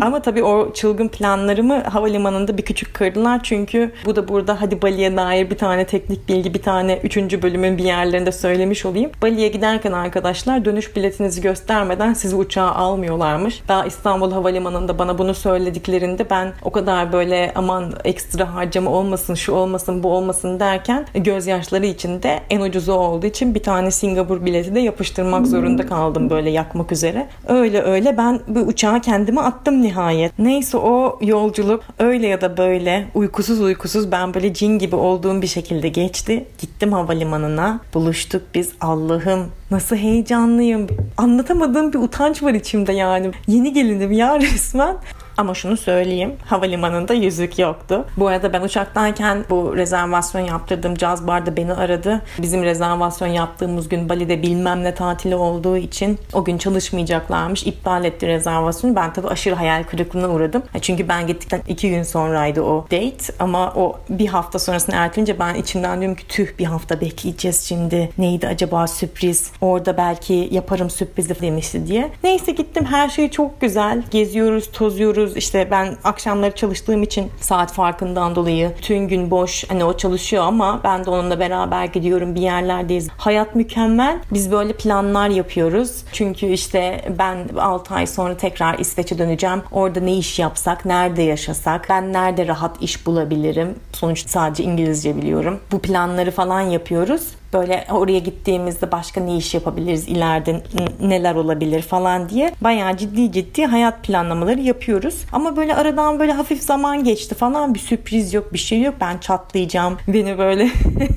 Ama 0.00 0.22
tabii 0.22 0.42
o 0.42 0.72
çılgın 0.72 1.08
planlarımı 1.08 1.82
havalimanında 1.82 2.58
bir 2.58 2.62
küçük 2.62 2.94
kırdılar. 2.94 3.40
Çünkü 3.42 3.92
bu 4.04 4.16
da 4.16 4.28
burada 4.28 4.60
hadi 4.60 4.82
Bali'ye 4.82 5.16
dair 5.16 5.50
bir 5.50 5.58
tane 5.58 5.84
teknik 5.84 6.28
bilgi, 6.28 6.54
bir 6.54 6.62
tane 6.62 7.00
üçüncü 7.04 7.42
bölümün 7.42 7.78
bir 7.78 7.84
yerlerinde 7.84 8.32
söylemiş 8.32 8.86
olayım. 8.86 9.10
Bali'ye 9.22 9.48
giderken 9.48 9.92
arkadaşlar 9.92 10.64
dönüş 10.64 10.96
biletinizi 10.96 11.40
göstermeden 11.40 12.12
sizi 12.12 12.36
uçağa 12.36 12.70
almıyorlarmış. 12.70 13.62
Daha 13.68 13.86
İstanbul 13.86 14.32
Havalimanı'nda 14.32 14.98
bana 14.98 15.18
bunu 15.18 15.34
söylediklerinde 15.34 16.30
ben 16.30 16.52
o 16.62 16.72
kadar 16.72 17.12
böyle 17.12 17.52
aman 17.54 17.92
ekstra 18.04 18.54
harcama 18.54 18.90
olmasın, 18.90 19.34
şu 19.34 19.52
olmasın, 19.52 20.02
bu 20.02 20.12
olmasın 20.12 20.60
derken 20.60 21.06
gözyaşları 21.14 21.86
içinde 21.86 22.40
en 22.50 22.60
ucuzu 22.60 22.92
olduğu 22.92 23.26
için 23.26 23.54
bir 23.54 23.62
tane 23.62 23.90
Singapur 23.90 24.44
bileti 24.44 24.74
de 24.74 24.80
yapıştırmak 24.80 25.46
zorunda 25.46 25.86
kaldım 25.86 26.30
böyle 26.30 26.50
yakmak 26.50 26.92
üzere. 26.92 27.26
Öyle 27.48 27.82
öyle 27.82 28.16
ben 28.16 28.40
bu 28.48 28.60
uçağa 28.60 29.00
kendimi 29.00 29.40
attım 29.40 29.82
nihayet. 29.82 30.38
Neyse 30.38 30.76
o 30.76 31.18
yolculuk 31.22 31.82
öyle 31.98 32.26
ya 32.26 32.40
da 32.40 32.56
böyle 32.56 33.06
uykusuz 33.14 33.60
uykusuz 33.60 34.12
ben 34.12 34.34
böyle 34.34 34.54
cin 34.54 34.78
gibi 34.78 34.96
olduğum 34.96 35.42
bir 35.42 35.46
şekilde 35.46 35.88
geçti. 35.88 36.44
Gittim 36.58 36.92
havalimanına. 36.92 37.80
Buluştuk 37.94 38.42
biz. 38.54 38.72
Allah'ım 38.80 39.46
nasıl 39.70 39.96
heyecanlıyım. 39.96 40.86
Anlatamadığım 41.16 41.92
bir 41.92 41.98
utanç 41.98 42.42
var 42.42 42.54
içimde 42.54 42.92
yani. 42.92 43.30
Yeni 43.46 43.72
gelinim 43.72 44.12
ya 44.12 44.40
resmen. 44.40 44.96
Ama 45.40 45.54
şunu 45.54 45.76
söyleyeyim. 45.76 46.32
Havalimanında 46.46 47.14
yüzük 47.14 47.58
yoktu. 47.58 48.04
Bu 48.16 48.28
arada 48.28 48.52
ben 48.52 48.60
uçaktayken 48.62 49.44
bu 49.50 49.76
rezervasyon 49.76 50.40
yaptırdığım 50.42 50.94
caz 50.94 51.26
barda 51.26 51.56
beni 51.56 51.74
aradı. 51.74 52.22
Bizim 52.38 52.62
rezervasyon 52.62 53.28
yaptığımız 53.28 53.88
gün 53.88 54.08
Bali'de 54.08 54.42
bilmem 54.42 54.84
ne 54.84 54.94
tatili 54.94 55.36
olduğu 55.36 55.76
için 55.76 56.18
o 56.32 56.44
gün 56.44 56.58
çalışmayacaklarmış. 56.58 57.66
İptal 57.66 58.04
etti 58.04 58.26
rezervasyonu. 58.26 58.96
Ben 58.96 59.12
tabii 59.12 59.28
aşırı 59.28 59.54
hayal 59.54 59.82
kırıklığına 59.84 60.28
uğradım. 60.28 60.62
Çünkü 60.80 61.08
ben 61.08 61.26
gittikten 61.26 61.62
iki 61.68 61.90
gün 61.90 62.02
sonraydı 62.02 62.62
o 62.62 62.84
date. 62.84 63.32
Ama 63.38 63.72
o 63.76 63.98
bir 64.08 64.26
hafta 64.26 64.58
sonrasını 64.58 64.94
ertelince 64.96 65.38
ben 65.38 65.54
içimden 65.54 66.00
diyorum 66.00 66.16
ki 66.16 66.28
tüh 66.28 66.58
bir 66.58 66.64
hafta 66.64 67.00
bekleyeceğiz 67.00 67.60
şimdi. 67.60 68.10
Neydi 68.18 68.48
acaba 68.48 68.86
sürpriz? 68.86 69.52
Orada 69.60 69.96
belki 69.96 70.48
yaparım 70.50 70.90
sürprizi 70.90 71.40
demişti 71.40 71.86
diye. 71.86 72.10
Neyse 72.24 72.52
gittim 72.52 72.84
her 72.84 73.08
şey 73.08 73.30
çok 73.30 73.60
güzel. 73.60 74.02
Geziyoruz, 74.10 74.72
tozuyoruz. 74.72 75.29
İşte 75.36 75.68
ben 75.70 75.96
akşamları 76.04 76.54
çalıştığım 76.54 77.02
için 77.02 77.30
saat 77.40 77.72
farkından 77.72 78.34
dolayı 78.34 78.72
tüm 78.82 79.08
gün 79.08 79.30
boş. 79.30 79.64
Hani 79.68 79.84
o 79.84 79.96
çalışıyor 79.96 80.44
ama 80.44 80.80
ben 80.84 81.04
de 81.04 81.10
onunla 81.10 81.40
beraber 81.40 81.84
gidiyorum 81.84 82.34
bir 82.34 82.40
yerlerdeyiz. 82.40 83.08
Hayat 83.16 83.54
mükemmel. 83.54 84.18
Biz 84.32 84.52
böyle 84.52 84.72
planlar 84.72 85.28
yapıyoruz. 85.28 86.04
Çünkü 86.12 86.46
işte 86.46 87.04
ben 87.18 87.48
6 87.58 87.94
ay 87.94 88.06
sonra 88.06 88.36
tekrar 88.36 88.78
İsveç'e 88.78 89.18
döneceğim. 89.18 89.62
Orada 89.72 90.00
ne 90.00 90.16
iş 90.16 90.38
yapsak, 90.38 90.84
nerede 90.84 91.22
yaşasak, 91.22 91.86
ben 91.88 92.12
nerede 92.12 92.46
rahat 92.46 92.82
iş 92.82 93.06
bulabilirim. 93.06 93.74
Sonuçta 93.92 94.28
sadece 94.28 94.64
İngilizce 94.64 95.16
biliyorum. 95.16 95.60
Bu 95.72 95.78
planları 95.78 96.30
falan 96.30 96.60
yapıyoruz 96.60 97.22
böyle 97.52 97.86
oraya 97.92 98.18
gittiğimizde 98.18 98.92
başka 98.92 99.20
ne 99.20 99.36
iş 99.36 99.54
yapabiliriz 99.54 100.08
ileride 100.08 100.62
neler 101.00 101.34
olabilir 101.34 101.82
falan 101.82 102.28
diye 102.28 102.52
bayağı 102.60 102.96
ciddi 102.96 103.32
ciddi 103.32 103.66
hayat 103.66 104.04
planlamaları 104.04 104.60
yapıyoruz. 104.60 105.24
Ama 105.32 105.56
böyle 105.56 105.74
aradan 105.74 106.18
böyle 106.18 106.32
hafif 106.32 106.62
zaman 106.62 107.04
geçti 107.04 107.34
falan 107.34 107.74
bir 107.74 107.78
sürpriz 107.78 108.34
yok 108.34 108.52
bir 108.52 108.58
şey 108.58 108.82
yok 108.82 108.94
ben 109.00 109.18
çatlayacağım 109.18 109.98
beni 110.08 110.38
böyle 110.38 110.68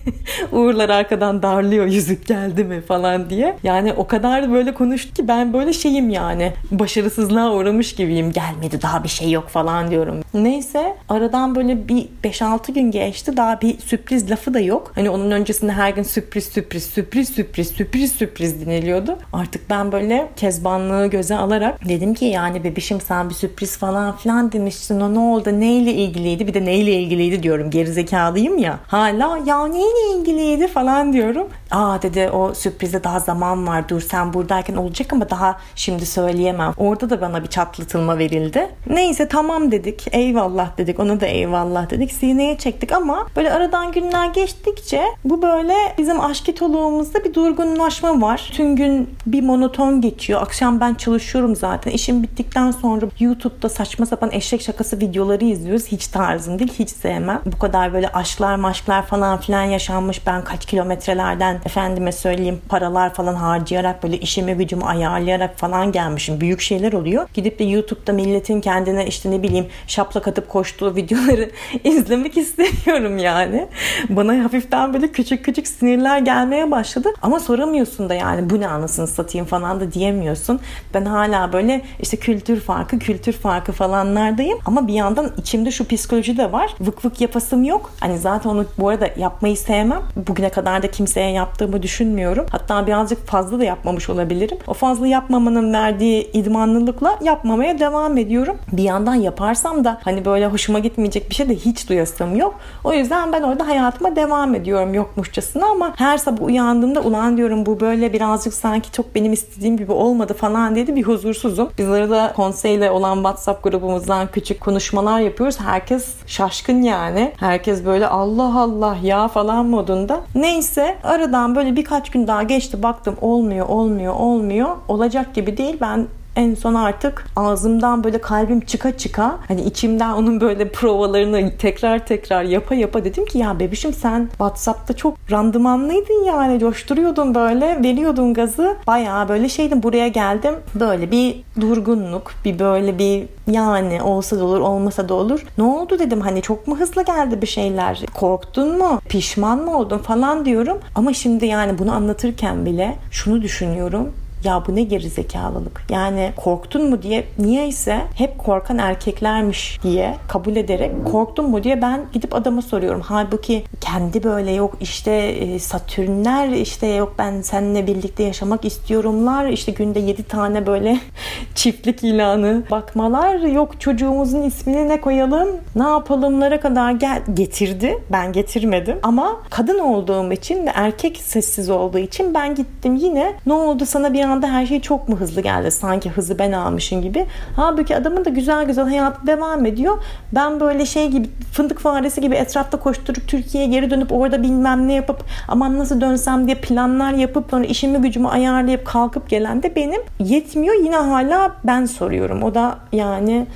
uğurlar 0.51 0.89
arkadan 0.89 1.43
darlıyor 1.43 1.85
yüzük 1.85 2.27
geldi 2.27 2.63
mi 2.63 2.81
falan 2.81 3.29
diye. 3.29 3.57
Yani 3.63 3.93
o 3.93 4.07
kadar 4.07 4.51
böyle 4.51 4.73
konuştu 4.73 5.13
ki 5.13 5.27
ben 5.27 5.53
böyle 5.53 5.73
şeyim 5.73 6.09
yani 6.09 6.53
başarısızlığa 6.71 7.51
uğramış 7.51 7.95
gibiyim 7.95 8.31
gelmedi 8.31 8.81
daha 8.81 9.03
bir 9.03 9.09
şey 9.09 9.31
yok 9.31 9.49
falan 9.49 9.91
diyorum. 9.91 10.21
Neyse 10.33 10.95
aradan 11.09 11.55
böyle 11.55 11.87
bir 11.87 12.07
5-6 12.23 12.71
gün 12.71 12.91
geçti 12.91 13.37
daha 13.37 13.61
bir 13.61 13.77
sürpriz 13.79 14.31
lafı 14.31 14.53
da 14.53 14.59
yok. 14.59 14.91
Hani 14.95 15.09
onun 15.09 15.31
öncesinde 15.31 15.71
her 15.71 15.89
gün 15.89 16.03
sürpriz 16.03 16.22
sürpriz 16.23 16.45
sürpriz 16.45 16.85
sürpriz 16.85 17.29
sürpriz 17.29 17.71
sürpriz 17.71 18.11
sürpriz 18.11 18.61
diniliyordu. 18.61 19.17
Artık 19.33 19.69
ben 19.69 19.91
böyle 19.91 20.29
kezbanlığı 20.35 21.07
göze 21.07 21.35
alarak 21.35 21.89
dedim 21.89 22.13
ki 22.13 22.25
yani 22.25 22.63
bebişim 22.63 23.01
sen 23.01 23.29
bir 23.29 23.33
sürpriz 23.33 23.77
falan 23.77 24.17
filan 24.17 24.51
demiştin 24.51 24.99
o 24.99 25.13
ne 25.13 25.19
oldu 25.19 25.59
neyle 25.59 25.93
ilgiliydi 25.93 26.47
bir 26.47 26.53
de 26.53 26.65
neyle 26.65 26.93
ilgiliydi 26.93 27.43
diyorum 27.43 27.69
gerizekalıyım 27.69 28.57
ya. 28.57 28.79
Hala 28.87 29.39
ya 29.45 29.67
neyle 29.67 30.17
ilgiliydi 30.17 30.67
falan 30.67 31.13
diyorum. 31.13 31.47
Aa 31.71 32.01
dedi 32.01 32.29
o 32.29 32.53
sürprize 32.53 33.03
daha 33.03 33.19
zaman 33.19 33.67
var 33.67 33.89
dur 33.89 34.01
sen 34.01 34.33
buradayken 34.33 34.75
olacak 34.75 35.13
ama 35.13 35.29
daha 35.29 35.59
şimdi 35.75 36.05
söyleyemem. 36.05 36.73
Orada 36.77 37.09
da 37.09 37.21
bana 37.21 37.43
bir 37.43 37.47
çatlatılma 37.47 38.17
verildi. 38.17 38.69
Neyse 38.89 39.27
tamam 39.27 39.71
dedik 39.71 40.07
eyvallah 40.11 40.77
dedik 40.77 40.99
ona 40.99 41.19
da 41.19 41.25
eyvallah 41.25 41.89
dedik 41.89 42.11
sineye 42.11 42.57
çektik 42.57 42.91
ama 42.91 43.27
böyle 43.35 43.53
aradan 43.53 43.91
günler 43.91 44.27
geçtikçe 44.27 45.03
bu 45.25 45.41
böyle 45.41 45.73
bizim 46.13 46.25
aşketoluğumuzda 46.25 47.23
bir 47.23 47.33
durgunlaşma 47.33 48.21
var. 48.21 48.49
Tüm 48.53 48.75
gün 48.75 49.09
bir 49.25 49.41
monoton 49.41 50.01
geçiyor. 50.01 50.41
Akşam 50.41 50.79
ben 50.79 50.93
çalışıyorum 50.93 51.55
zaten. 51.55 51.91
İşim 51.91 52.23
bittikten 52.23 52.71
sonra 52.71 53.05
YouTube'da 53.19 53.69
saçma 53.69 54.05
sapan 54.05 54.31
eşek 54.31 54.61
şakası 54.61 54.99
videoları 54.99 55.45
izliyoruz. 55.45 55.87
Hiç 55.87 56.07
tarzım 56.07 56.59
değil. 56.59 56.73
Hiç 56.79 56.89
sevmem. 56.89 57.41
Bu 57.45 57.59
kadar 57.59 57.93
böyle 57.93 58.09
aşklar 58.09 58.55
maşklar 58.55 59.05
falan 59.05 59.39
filan 59.39 59.63
yaşanmış. 59.63 60.27
Ben 60.27 60.43
kaç 60.43 60.65
kilometrelerden 60.65 61.55
efendime 61.65 62.11
söyleyeyim 62.11 62.61
paralar 62.69 63.13
falan 63.13 63.35
harcayarak 63.35 64.03
böyle 64.03 64.17
işimi 64.17 64.53
gücümü 64.53 64.83
ayarlayarak 64.83 65.57
falan 65.57 65.91
gelmişim. 65.91 66.41
Büyük 66.41 66.61
şeyler 66.61 66.93
oluyor. 66.93 67.27
Gidip 67.33 67.59
de 67.59 67.63
YouTube'da 67.63 68.13
milletin 68.13 68.61
kendine 68.61 69.07
işte 69.07 69.31
ne 69.31 69.43
bileyim 69.43 69.67
şaplak 69.87 70.27
atıp 70.27 70.49
koştuğu 70.49 70.95
videoları 70.95 71.51
izlemek 71.83 72.37
istemiyorum 72.37 73.17
yani. 73.17 73.67
Bana 74.09 74.43
hafiften 74.43 74.93
böyle 74.93 75.11
küçük 75.11 75.45
küçük 75.45 75.67
sinirler 75.67 76.02
şeyler 76.03 76.19
gelmeye 76.19 76.71
başladı. 76.71 77.09
Ama 77.21 77.39
soramıyorsun 77.39 78.09
da 78.09 78.13
yani 78.13 78.49
bu 78.49 78.59
ne 78.59 78.67
anasını 78.67 79.07
satayım 79.07 79.47
falan 79.47 79.79
da 79.79 79.91
diyemiyorsun. 79.91 80.59
Ben 80.93 81.05
hala 81.05 81.53
böyle 81.53 81.81
işte 81.99 82.17
kültür 82.17 82.59
farkı, 82.59 82.99
kültür 82.99 83.33
farkı 83.33 83.71
falanlardayım. 83.71 84.59
Ama 84.65 84.87
bir 84.87 84.93
yandan 84.93 85.31
içimde 85.37 85.71
şu 85.71 85.87
psikoloji 85.87 86.37
de 86.37 86.51
var. 86.51 86.75
Vık 86.81 87.05
vık 87.05 87.21
yapasım 87.21 87.63
yok. 87.63 87.91
Hani 87.99 88.17
zaten 88.19 88.49
onu 88.49 88.65
bu 88.77 88.89
arada 88.89 89.09
yapmayı 89.17 89.57
sevmem. 89.57 90.01
Bugüne 90.27 90.49
kadar 90.49 90.83
da 90.83 90.91
kimseye 90.91 91.31
yaptığımı 91.31 91.83
düşünmüyorum. 91.83 92.45
Hatta 92.51 92.87
birazcık 92.87 93.27
fazla 93.27 93.59
da 93.59 93.63
yapmamış 93.63 94.09
olabilirim. 94.09 94.57
O 94.67 94.73
fazla 94.73 95.07
yapmamanın 95.07 95.73
verdiği 95.73 96.31
idmanlılıkla 96.31 97.19
yapmamaya 97.21 97.79
devam 97.79 98.17
ediyorum. 98.17 98.57
Bir 98.71 98.83
yandan 98.83 99.15
yaparsam 99.15 99.83
da 99.83 99.99
hani 100.03 100.25
böyle 100.25 100.47
hoşuma 100.47 100.79
gitmeyecek 100.79 101.29
bir 101.29 101.35
şey 101.35 101.49
de 101.49 101.55
hiç 101.55 101.89
duyasım 101.89 102.35
yok. 102.35 102.55
O 102.83 102.93
yüzden 102.93 103.33
ben 103.33 103.41
orada 103.41 103.67
hayatıma 103.67 104.15
devam 104.15 104.55
ediyorum 104.55 104.93
yokmuşçasına 104.93 105.65
ama 105.65 105.92
her 105.95 106.17
sabah 106.17 106.41
uyandığımda 106.41 107.01
ulan 107.01 107.37
diyorum 107.37 107.65
bu 107.65 107.79
böyle 107.79 108.13
birazcık 108.13 108.53
sanki 108.53 108.91
çok 108.91 109.15
benim 109.15 109.33
istediğim 109.33 109.77
gibi 109.77 109.91
olmadı 109.91 110.33
falan 110.33 110.75
dedi 110.75 110.95
bir 110.95 111.03
huzursuzum. 111.03 111.69
Biz 111.77 111.89
arada 111.89 112.33
konseyle 112.35 112.91
olan 112.91 113.15
WhatsApp 113.15 113.63
grubumuzdan 113.63 114.27
küçük 114.31 114.61
konuşmalar 114.61 115.19
yapıyoruz. 115.19 115.59
Herkes 115.59 116.15
şaşkın 116.27 116.81
yani. 116.81 117.31
Herkes 117.39 117.85
böyle 117.85 118.07
Allah 118.07 118.59
Allah 118.59 118.97
ya 119.03 119.27
falan 119.27 119.65
modunda. 119.65 120.21
Neyse 120.35 120.97
aradan 121.03 121.55
böyle 121.55 121.75
birkaç 121.75 122.09
gün 122.11 122.27
daha 122.27 122.43
geçti 122.43 122.83
baktım 122.83 123.15
olmuyor 123.21 123.67
olmuyor 123.69 124.13
olmuyor. 124.15 124.69
Olacak 124.87 125.35
gibi 125.35 125.57
değil. 125.57 125.77
Ben 125.81 126.07
en 126.35 126.55
son 126.55 126.73
artık 126.73 127.25
ağzımdan 127.35 128.03
böyle 128.03 128.21
kalbim 128.21 128.61
çıka 128.61 128.97
çıka 128.97 129.39
hani 129.47 129.61
içimden 129.61 130.13
onun 130.13 130.41
böyle 130.41 130.69
provalarını 130.69 131.57
tekrar 131.57 132.05
tekrar 132.05 132.43
yapa 132.43 132.75
yapa 132.75 133.03
dedim 133.03 133.25
ki 133.25 133.37
ya 133.37 133.59
bebişim 133.59 133.93
sen 133.93 134.27
Whatsapp'ta 134.29 134.93
çok 134.93 135.17
randımanlıydın 135.31 136.25
yani 136.25 136.59
coşturuyordun 136.59 137.35
böyle 137.35 137.83
veriyordun 137.83 138.33
gazı. 138.33 138.75
Bayağı 138.87 139.29
böyle 139.29 139.49
şeydim 139.49 139.83
buraya 139.83 140.07
geldim. 140.07 140.55
Böyle 140.75 141.11
bir 141.11 141.43
durgunluk 141.61 142.31
bir 142.45 142.59
böyle 142.59 142.97
bir 142.97 143.25
yani 143.51 144.01
olsa 144.01 144.39
da 144.39 144.43
olur 144.45 144.59
olmasa 144.59 145.09
da 145.09 145.13
olur. 145.13 145.45
Ne 145.57 145.63
oldu? 145.63 145.99
dedim. 145.99 146.21
Hani 146.21 146.41
çok 146.41 146.67
mu 146.67 146.79
hızlı 146.79 147.05
geldi 147.05 147.41
bir 147.41 147.47
şeyler? 147.47 148.01
Korktun 148.13 148.77
mu? 148.77 148.99
Pişman 149.09 149.59
mı 149.59 149.77
oldun 149.77 149.97
falan 149.97 150.45
diyorum. 150.45 150.79
Ama 150.95 151.13
şimdi 151.13 151.45
yani 151.45 151.79
bunu 151.79 151.91
anlatırken 151.91 152.65
bile 152.65 152.95
şunu 153.11 153.41
düşünüyorum 153.41 154.13
ya 154.43 154.63
bu 154.67 154.75
ne 154.75 154.83
gerizekalılık. 154.83 155.81
Yani 155.89 156.31
korktun 156.35 156.89
mu 156.89 157.01
diye 157.01 157.25
niyeyse 157.39 158.01
hep 158.15 158.37
korkan 158.37 158.77
erkeklermiş 158.77 159.79
diye 159.83 160.15
kabul 160.27 160.55
ederek 160.55 160.91
korktun 161.05 161.49
mu 161.49 161.63
diye 161.63 161.81
ben 161.81 162.05
gidip 162.13 162.35
adama 162.35 162.61
soruyorum. 162.61 163.01
Halbuki 163.01 163.63
kendi 163.81 164.23
böyle 164.23 164.51
yok 164.51 164.77
işte 164.81 165.11
e, 165.11 165.59
Satürnler 165.59 166.49
işte 166.49 166.87
yok 166.87 167.15
ben 167.19 167.41
seninle 167.41 167.87
birlikte 167.87 168.23
yaşamak 168.23 168.65
istiyorumlar 168.65 169.47
işte 169.47 169.71
günde 169.71 169.99
7 169.99 170.23
tane 170.23 170.67
böyle 170.67 170.99
çiftlik 171.55 172.03
ilanı 172.03 172.63
bakmalar 172.71 173.39
yok 173.39 173.81
çocuğumuzun 173.81 174.41
ismini 174.41 174.89
ne 174.89 175.01
koyalım 175.01 175.49
ne 175.75 175.83
yapalımlara 175.83 176.59
kadar 176.59 176.91
gel 176.91 177.21
getirdi 177.33 177.97
ben 178.11 178.33
getirmedim 178.33 178.99
ama 179.03 179.41
kadın 179.49 179.79
olduğum 179.79 180.31
için 180.31 180.65
ve 180.65 180.71
erkek 180.73 181.17
sessiz 181.17 181.69
olduğu 181.69 181.97
için 181.97 182.33
ben 182.33 182.55
gittim 182.55 182.95
yine 182.95 183.33
ne 183.45 183.53
oldu 183.53 183.85
sana 183.85 184.13
bir 184.13 184.23
anda 184.33 184.47
her 184.47 184.65
şey 184.65 184.81
çok 184.81 185.09
mu 185.09 185.15
hızlı 185.15 185.41
geldi? 185.41 185.71
Sanki 185.71 186.09
hızı 186.09 186.39
ben 186.39 186.51
almışım 186.51 187.01
gibi. 187.01 187.25
Halbuki 187.55 187.95
adamın 187.95 188.25
da 188.25 188.29
güzel 188.29 188.65
güzel 188.65 188.85
hayatı 188.85 189.27
devam 189.27 189.65
ediyor. 189.65 189.97
Ben 190.31 190.59
böyle 190.59 190.85
şey 190.85 191.07
gibi 191.07 191.29
fındık 191.51 191.79
faresi 191.79 192.21
gibi 192.21 192.35
etrafta 192.35 192.79
koşturup 192.79 193.27
Türkiye'ye 193.27 193.69
geri 193.69 193.89
dönüp 193.89 194.11
orada 194.11 194.43
bilmem 194.43 194.87
ne 194.87 194.93
yapıp 194.93 195.23
aman 195.47 195.79
nasıl 195.79 196.01
dönsem 196.01 196.45
diye 196.45 196.55
planlar 196.55 197.13
yapıp 197.13 197.49
sonra 197.49 197.65
işimi 197.65 197.97
gücümü 197.97 198.27
ayarlayıp 198.27 198.85
kalkıp 198.85 199.29
gelen 199.29 199.63
de 199.63 199.75
benim 199.75 200.01
yetmiyor. 200.19 200.75
Yine 200.83 200.97
hala 200.97 201.55
ben 201.63 201.85
soruyorum. 201.85 202.43
O 202.43 202.55
da 202.55 202.77
yani 202.91 203.47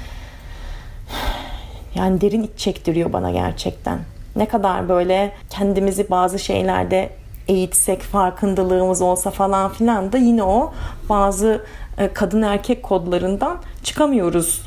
yani 1.96 2.22
derin 2.22 2.44
iç 2.44 2.52
çektiriyor 2.58 3.14
bana 3.14 3.32
gerçekten. 3.32 4.00
Ne 4.36 4.46
kadar 4.46 4.90
böyle 4.90 5.32
kendimizi 5.50 6.10
bazı 6.10 6.40
şeylerde 6.40 7.10
eğitsek, 7.48 8.02
farkındalığımız 8.02 9.02
olsa 9.02 9.32
falan 9.32 9.72
filan 9.72 10.12
da 10.12 10.18
yine 10.18 10.44
o 10.44 10.74
bazı 11.10 11.66
e, 11.98 12.14
kadın 12.14 12.42
erkek 12.42 12.84
kodlarından 12.84 13.58
çıkamıyoruz 13.84 14.62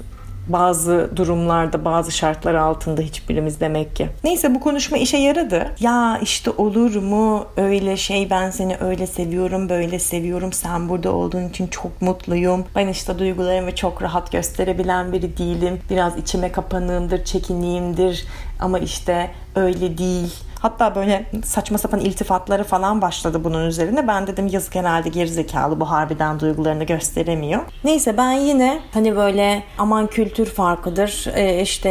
bazı 0.52 1.10
durumlarda 1.16 1.84
bazı 1.84 2.10
şartlar 2.10 2.54
altında 2.54 3.02
hiçbirimiz 3.02 3.60
demek 3.60 3.96
ki. 3.96 4.08
Neyse 4.24 4.54
bu 4.54 4.60
konuşma 4.60 4.96
işe 4.98 5.16
yaradı. 5.16 5.70
Ya 5.80 6.18
işte 6.22 6.50
olur 6.50 6.96
mu 6.96 7.46
öyle 7.56 7.96
şey 7.96 8.30
ben 8.30 8.50
seni 8.50 8.76
öyle 8.80 9.06
seviyorum 9.06 9.68
böyle 9.68 9.98
seviyorum 9.98 10.52
sen 10.52 10.88
burada 10.88 11.12
olduğun 11.12 11.48
için 11.48 11.66
çok 11.66 12.02
mutluyum. 12.02 12.64
Ben 12.76 12.88
işte 12.88 13.18
duygularımı 13.18 13.74
çok 13.74 14.02
rahat 14.02 14.32
gösterebilen 14.32 15.12
biri 15.12 15.36
değilim. 15.38 15.80
Biraz 15.90 16.16
içime 16.16 16.52
kapanığımdır, 16.52 17.24
çekiniyimdir 17.24 18.26
ama 18.60 18.78
işte 18.78 19.30
öyle 19.54 19.98
değil 19.98 20.34
Hatta 20.60 20.94
böyle 20.94 21.26
saçma 21.44 21.78
sapan 21.78 22.00
iltifatları 22.00 22.64
falan 22.64 23.02
başladı 23.02 23.44
bunun 23.44 23.66
üzerine. 23.66 24.08
Ben 24.08 24.26
dedim 24.26 24.46
yazık 24.46 24.74
herhalde 24.74 25.08
gerizekalı 25.08 25.80
bu 25.80 25.90
harbiden 25.90 26.40
duygularını 26.40 26.84
gösteremiyor. 26.84 27.62
Neyse 27.84 28.16
ben 28.16 28.32
yine 28.32 28.80
hani 28.92 29.16
böyle 29.16 29.62
aman 29.78 30.06
kültür 30.06 30.46
farkıdır 30.46 31.26
e, 31.34 31.62
işte 31.62 31.90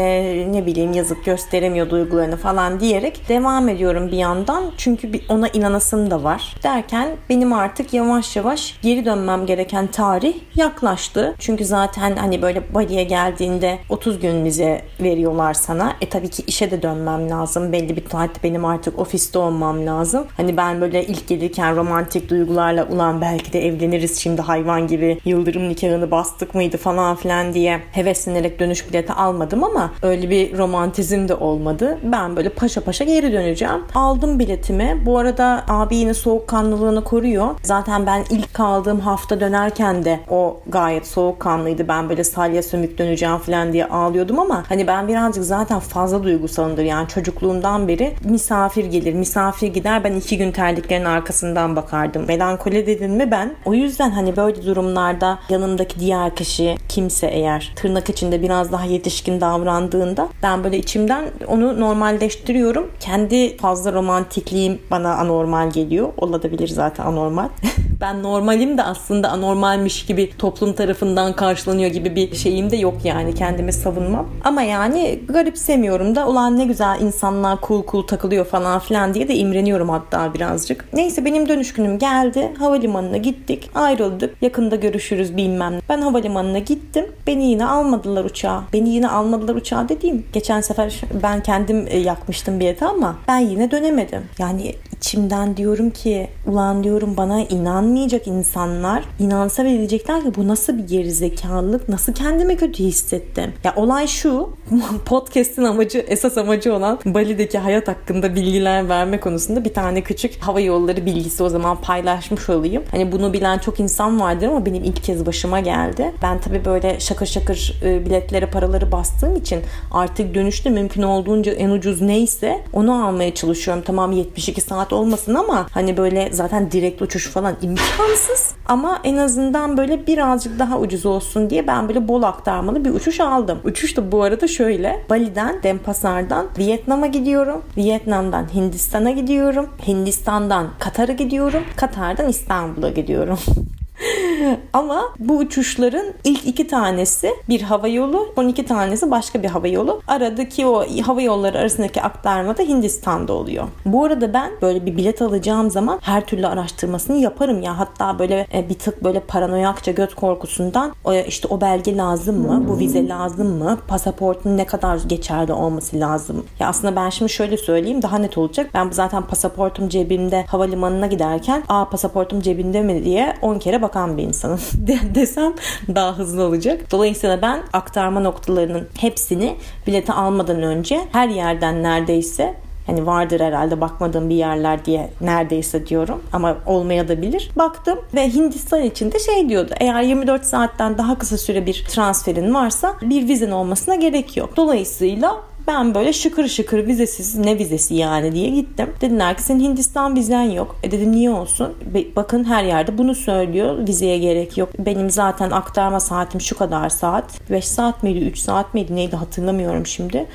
ne 0.52 0.66
bileyim 0.66 0.94
yazık 0.94 1.26
gösteremiyor 1.26 1.90
duygularını 1.90 2.38
falan 2.38 2.80
diyerek 2.80 3.30
devam 3.30 3.70
ediyorum 3.70 4.12
bir 4.12 4.18
yandan. 4.18 4.64
Çünkü 4.78 5.12
ona 5.30 5.48
inanasım 5.48 6.12
da 6.12 6.24
var. 6.24 6.56
Derken 6.64 7.10
benim 7.30 7.54
artık 7.54 7.94
yavaş 7.94 8.36
yavaş 8.36 8.80
geri 8.82 9.06
dönmem 9.06 9.46
gereken 9.46 9.88
tarih 9.88 10.36
yaklaştı. 10.56 11.36
Çünkü 11.40 11.66
zaten 11.66 12.16
hani 12.16 12.42
böyle 12.42 12.74
Bali'ye 12.74 13.04
geldiğinde 13.04 13.80
30 13.90 14.20
gün 14.20 14.46
vize 14.46 14.82
veriyorlar 15.00 15.54
sana. 15.54 15.94
E 16.02 16.10
tabii 16.10 16.30
ki 16.30 16.44
işe 16.60 16.72
de 16.72 16.82
dönmem 16.82 17.30
lazım. 17.30 17.72
Belli 17.72 17.96
bir 17.96 18.06
tarihte 18.06 18.44
benim 18.44 18.66
artık 18.66 19.00
ofiste 19.00 19.40
olmam 19.40 19.86
lazım. 19.86 20.24
Hani 20.38 20.58
ben 20.58 20.82
böyle 20.82 21.06
ilk 21.06 21.28
gelirken 21.28 21.76
romantik 21.76 22.30
duygularla 22.30 22.88
ulan 22.88 23.22
belki 23.22 23.54
de 23.54 23.68
evleniriz 23.68 24.20
şimdi 24.20 24.42
hayvan 24.42 24.88
gibi 24.88 25.20
yıldırım 25.26 25.70
nikahını 25.70 26.12
bastık 26.12 26.56
mıydı 26.56 26.78
falan 26.78 27.16
filan 27.16 27.54
diye 27.54 27.80
heveslenerek 27.92 28.60
dönüş 28.60 28.90
bileti 28.90 29.14
almadım 29.14 29.64
ama 29.64 29.92
öyle 30.02 30.30
bir 30.30 30.58
romantizm 30.58 31.28
de 31.28 31.36
olmadı. 31.36 31.98
Ben 32.04 32.36
böyle 32.36 32.50
paşa 32.50 32.82
paşa 32.82 33.04
geri 33.04 33.34
döneceğim. 33.34 33.84
Aldım 33.96 34.40
biletimi. 34.40 35.02
Bu 35.06 35.18
arada 35.18 35.64
abi 35.68 35.96
yine 35.96 36.14
soğukkanlılığını 36.14 37.04
koruyor. 37.04 37.48
Zaten 37.64 38.06
ben 38.06 38.24
ilk 38.30 38.54
kaldığım 38.54 39.00
hafta 39.00 39.40
dönerken 39.40 40.06
de 40.06 40.20
o 40.30 40.60
gayet 40.68 41.08
soğukkanlıydı. 41.08 41.88
Ben 41.88 42.10
böyle 42.10 42.24
salya 42.24 42.64
sömük 42.64 42.98
döneceğim 42.98 43.38
falan 43.38 43.74
diye 43.74 43.86
ağlıyordum 43.86 44.40
ama 44.40 44.64
hani 44.70 44.88
ben 44.88 45.08
birazcık 45.08 45.44
zaten 45.44 45.80
fazla 45.80 46.24
duygusalımdır. 46.50 46.84
Yani 46.84 47.08
çocukluğumdan 47.08 47.88
beri 47.88 48.14
mis 48.24 48.50
misafir 48.50 48.86
gelir, 48.86 49.14
misafir 49.14 49.68
gider. 49.68 50.04
Ben 50.04 50.14
iki 50.14 50.38
gün 50.38 50.52
terliklerin 50.52 51.06
arkasından 51.06 51.76
bakardım. 51.76 52.26
Melankoli 52.28 52.88
dedin 52.88 53.12
mi 53.12 53.32
ben? 53.32 53.56
O 53.66 53.74
yüzden 53.74 54.10
hani 54.10 54.36
böyle 54.36 54.66
durumlarda 54.66 55.40
yanımdaki 55.50 56.00
diğer 56.00 56.36
kişi 56.36 56.76
kimse 56.90 57.28
eğer 57.28 57.74
tırnak 57.76 58.10
içinde 58.10 58.42
biraz 58.42 58.72
daha 58.72 58.86
yetişkin 58.86 59.42
davrandığında 59.42 60.30
ben 60.44 60.64
böyle 60.64 60.78
içimden 60.78 61.26
onu 61.48 61.80
normalleştiriyorum. 61.80 62.92
Kendi 63.00 63.58
fazla 63.58 63.94
romantikliğim 63.94 64.82
bana 64.92 65.16
anormal 65.16 65.72
geliyor. 65.72 66.10
Olabilir 66.18 66.68
zaten 66.68 67.06
anormal. 67.06 67.50
ben 68.02 68.24
normalim 68.24 68.78
de 68.78 68.84
aslında 68.84 69.30
anormalmiş 69.30 70.06
gibi 70.06 70.38
toplum 70.38 70.74
tarafından 70.74 71.34
karşılanıyor 71.34 71.92
gibi 71.92 72.16
bir 72.16 72.36
şeyim 72.36 72.72
de 72.72 72.78
yok 72.78 72.96
yani 73.04 73.36
kendimi 73.36 73.74
savunmam. 73.74 74.30
Ama 74.44 74.62
yani 74.62 75.20
garipsemiyorum 75.28 76.16
da 76.16 76.28
ulan 76.28 76.58
ne 76.58 76.66
güzel 76.66 77.02
insanlar 77.02 77.58
cool 77.68 77.84
cool 77.92 78.08
takılıyor 78.08 78.46
falan 78.46 78.80
filan 78.80 79.14
diye 79.14 79.28
de 79.28 79.36
imreniyorum 79.36 79.90
hatta 79.90 80.34
birazcık. 80.34 80.94
Neyse 80.94 81.26
benim 81.26 81.50
dönüş 81.50 81.74
günüm 81.74 82.00
geldi. 82.00 82.52
Havalimanına 82.60 83.18
gittik. 83.18 83.70
Ayrıldık. 83.76 84.42
Yakında 84.42 84.76
görüşürüz 84.76 85.38
bilmem. 85.38 85.74
Ben 85.90 86.02
havalimanına 86.02 86.60
gittim. 86.60 87.06
Beni 87.28 87.46
yine 87.46 87.66
almadılar 87.66 88.26
uçağa. 88.26 88.64
Beni 88.74 88.90
yine 88.90 89.10
almadılar 89.10 89.56
uçağa 89.56 89.90
dediğim. 89.90 90.26
Geçen 90.34 90.62
sefer 90.62 91.02
ben 91.24 91.44
kendim 91.44 91.88
e, 91.90 91.98
yakmıştım 91.98 92.60
bileti 92.60 92.86
ama 92.86 93.16
ben 93.28 93.40
yine 93.40 93.72
dönemedim. 93.72 94.22
Yani 94.40 94.76
içimden 95.00 95.58
diyorum 95.58 95.90
ki 95.90 96.28
ulan 96.48 96.84
diyorum 96.84 97.18
bana 97.18 97.42
inanmayacak 97.44 98.28
insanlar 98.28 99.04
inansa 99.20 99.64
ve 99.64 99.70
diyecekler 99.70 100.24
ki 100.24 100.36
bu 100.36 100.48
nasıl 100.48 100.78
bir 100.78 100.88
gerizekalılık 100.88 101.90
nasıl 101.90 102.14
kendimi 102.14 102.58
kötü 102.58 102.84
hissettim. 102.84 103.54
Ya 103.64 103.74
olay 103.76 104.08
şu 104.08 104.50
podcast'in 105.06 105.64
amacı 105.64 105.98
esas 105.98 106.38
amacı 106.38 106.74
olan 106.74 107.00
Bali'deki 107.06 107.58
hayat 107.58 107.88
hakkında 107.88 108.36
bilgiler 108.36 108.90
verme 108.90 109.20
konusunda 109.20 109.66
bir 109.66 109.74
tane 109.74 110.02
küçük 110.02 110.38
hava 110.42 110.60
yolları 110.60 111.06
bilgisi 111.06 111.44
o 111.44 111.50
zaman 111.50 111.82
paylaşmış 111.82 112.50
olayım. 112.50 112.84
Hani 112.92 113.12
bunu 113.12 113.34
bilen 113.34 113.58
çok 113.58 113.80
insan 113.80 114.20
vardır 114.20 114.48
ama 114.48 114.66
benim 114.66 114.84
ilk 114.84 115.04
kez 115.04 115.26
başıma 115.26 115.60
geldi. 115.60 116.14
Ben 116.22 116.42
tabii 116.42 116.66
böyle 116.66 117.00
şakır 117.00 117.26
şakır 117.26 117.82
e, 117.84 118.06
biletlere 118.06 118.46
paraları 118.46 118.92
bastığım 118.92 119.36
için 119.36 119.62
artık 119.92 120.36
dönüşte 120.36 120.70
mümkün 120.70 121.02
olduğunca 121.02 121.52
en 121.52 121.70
ucuz 121.70 122.02
neyse 122.02 122.62
onu 122.74 123.08
almaya 123.08 123.36
çalışıyorum. 123.36 123.84
Tamam 123.86 124.12
72 124.12 124.62
saat 124.62 124.89
saat 124.90 124.94
olmasın 124.94 125.36
ama 125.36 125.68
hani 125.72 125.98
böyle 125.98 126.30
zaten 126.32 126.72
direkt 126.72 127.02
uçuş 127.02 127.28
falan 127.28 127.56
imkansız. 127.62 128.52
Ama 128.66 129.00
en 129.04 129.18
azından 129.18 129.78
böyle 129.78 130.08
birazcık 130.08 130.60
daha 130.60 130.80
ucuz 130.80 131.06
olsun 131.06 131.50
diye 131.50 131.68
ben 131.68 131.88
böyle 131.88 132.08
bol 132.08 132.24
aktarmalı 132.24 132.86
bir 132.86 132.94
uçuş 132.94 133.20
aldım. 133.20 133.60
Uçuş 133.64 133.98
da 133.98 134.12
bu 134.12 134.24
arada 134.24 134.48
şöyle. 134.48 135.06
Bali'den, 135.10 135.64
Denpasar'dan 135.64 136.46
Vietnam'a 136.58 137.08
gidiyorum. 137.08 137.62
Vietnam'dan 137.78 138.54
Hindistan'a 138.54 139.12
gidiyorum. 139.12 139.70
Hindistan'dan 139.88 140.68
Katar'a 140.80 141.14
gidiyorum. 141.14 141.64
Katar'dan 141.76 142.30
İstanbul'a 142.30 142.90
gidiyorum. 142.90 143.40
Ama 144.74 145.02
bu 145.20 145.38
uçuşların 145.38 146.06
ilk 146.24 146.46
iki 146.46 146.68
tanesi 146.68 147.36
bir 147.50 147.62
hava 147.62 147.88
yolu, 147.88 148.34
12 148.36 148.66
tanesi 148.66 149.12
başka 149.12 149.44
bir 149.44 149.48
hava 149.48 149.68
yolu. 149.68 150.02
Aradaki 150.08 150.66
o 150.66 150.86
hava 151.02 151.22
yolları 151.22 151.58
arasındaki 151.58 152.02
aktarma 152.02 152.58
da 152.58 152.64
Hindistan'da 152.64 153.34
oluyor. 153.34 153.68
Bu 153.86 154.06
arada 154.06 154.34
ben 154.34 154.52
böyle 154.62 154.86
bir 154.86 154.98
bilet 154.98 155.22
alacağım 155.22 155.72
zaman 155.72 156.00
her 156.02 156.26
türlü 156.26 156.48
araştırmasını 156.48 157.18
yaparım 157.18 157.62
ya. 157.62 157.80
Hatta 157.80 158.20
böyle 158.20 158.48
e, 158.54 158.70
bir 158.70 158.80
tık 158.80 159.04
böyle 159.04 159.20
paranoyakça 159.20 159.92
göt 159.92 160.16
korkusundan 160.16 160.94
işte 161.28 161.48
o 161.48 161.62
belge 161.62 161.98
lazım 161.98 162.48
mı? 162.48 162.66
Bu 162.68 162.80
vize 162.80 163.08
lazım 163.08 163.58
mı? 163.58 163.78
Pasaportun 163.88 164.58
ne 164.58 164.66
kadar 164.66 165.00
geçerli 165.08 165.54
olması 165.54 166.00
lazım? 166.00 166.46
Ya 166.60 166.68
aslında 166.68 166.96
ben 166.96 167.10
şimdi 167.10 167.32
şöyle 167.32 167.58
söyleyeyim 167.58 168.02
daha 168.02 168.18
net 168.18 168.38
olacak. 168.38 168.70
Ben 168.74 168.90
zaten 168.92 169.24
pasaportum 169.24 169.90
cebimde 169.90 170.46
havalimanına 170.48 171.08
giderken 171.08 171.64
aa 171.70 171.90
pasaportum 171.90 172.42
cebinde 172.42 172.82
mi 172.82 173.06
diye 173.06 173.34
10 173.42 173.60
kere 173.60 173.82
bakan 173.90 174.18
bir 174.18 174.24
insanım 174.24 174.60
desem 175.16 175.54
daha 175.96 176.18
hızlı 176.18 176.44
olacak. 176.44 176.92
Dolayısıyla 176.92 177.42
ben 177.42 177.64
aktarma 177.74 178.20
noktalarının 178.20 178.88
hepsini 178.98 179.56
bileti 179.88 180.12
almadan 180.12 180.64
önce 180.64 181.02
her 181.12 181.30
yerden 181.30 181.84
neredeyse 181.84 182.56
hani 182.88 183.06
vardır 183.06 183.40
herhalde 183.40 183.82
bakmadığım 183.82 184.30
bir 184.30 184.36
yerler 184.36 184.86
diye 184.86 185.10
neredeyse 185.22 185.88
diyorum 185.88 186.24
ama 186.34 186.58
olmaya 186.66 187.08
da 187.08 187.22
bilir. 187.22 187.52
Baktım 187.56 188.00
ve 188.16 188.34
Hindistan 188.34 188.82
için 188.82 189.12
de 189.12 189.20
şey 189.20 189.50
diyordu. 189.50 189.74
Eğer 189.80 190.02
24 190.02 190.46
saatten 190.46 190.98
daha 190.98 191.18
kısa 191.18 191.38
süre 191.38 191.66
bir 191.66 191.86
transferin 191.90 192.54
varsa 192.54 192.96
bir 193.02 193.28
vizen 193.28 193.52
olmasına 193.52 193.96
gerek 193.96 194.38
yok. 194.38 194.58
Dolayısıyla 194.58 195.42
ben 195.68 195.96
böyle 195.96 196.14
şıkır 196.14 196.48
şıkır 196.48 196.88
vizesiz 196.88 197.36
ne 197.36 197.60
vizesi 197.60 197.96
yani 197.96 198.32
diye 198.32 198.50
gittim. 198.50 198.90
Dediler 199.02 199.38
ki 199.38 199.44
senin 199.44 199.60
Hindistan 199.60 200.16
vizen 200.16 200.42
yok. 200.42 200.76
E 200.84 200.92
dedim 200.92 201.12
niye 201.12 201.32
olsun? 201.32 201.74
Bakın 202.16 202.44
her 202.44 202.64
yerde 202.64 202.98
bunu 202.98 203.16
söylüyor. 203.16 203.88
Vizeye 203.88 204.18
gerek 204.18 204.58
yok. 204.58 204.70
Benim 204.80 205.10
zaten 205.10 205.52
aktarma 205.52 206.00
saatim 206.00 206.42
şu 206.42 206.58
kadar 206.58 206.90
saat. 206.90 207.52
5 207.52 207.68
saat 207.68 208.04
miydi 208.04 208.26
3 208.26 208.40
saat 208.40 208.74
miydi 208.74 208.96
neydi 208.96 209.16
hatırlamıyorum 209.16 209.86
şimdi. 209.86 210.26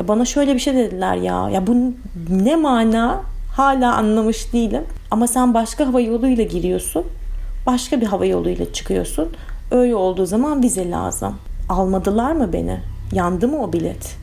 E 0.00 0.08
bana 0.08 0.24
şöyle 0.24 0.54
bir 0.54 0.60
şey 0.60 0.74
dediler 0.74 1.16
ya. 1.16 1.50
Ya 1.50 1.66
bu 1.66 1.76
ne 2.30 2.56
mana? 2.56 3.22
Hala 3.56 3.94
anlamış 3.94 4.52
değilim. 4.52 4.84
Ama 5.10 5.26
sen 5.26 5.54
başka 5.54 5.86
hava 5.86 6.00
yoluyla 6.00 6.44
giriyorsun. 6.44 7.04
Başka 7.66 8.00
bir 8.00 8.06
hava 8.06 8.26
yoluyla 8.26 8.72
çıkıyorsun. 8.72 9.28
Öyle 9.70 9.94
olduğu 9.94 10.26
zaman 10.26 10.62
vize 10.62 10.90
lazım. 10.90 11.36
Almadılar 11.68 12.32
mı 12.32 12.52
beni? 12.52 12.80
Yandı 13.12 13.48
mı 13.48 13.62
o 13.62 13.72
bilet? 13.72 14.19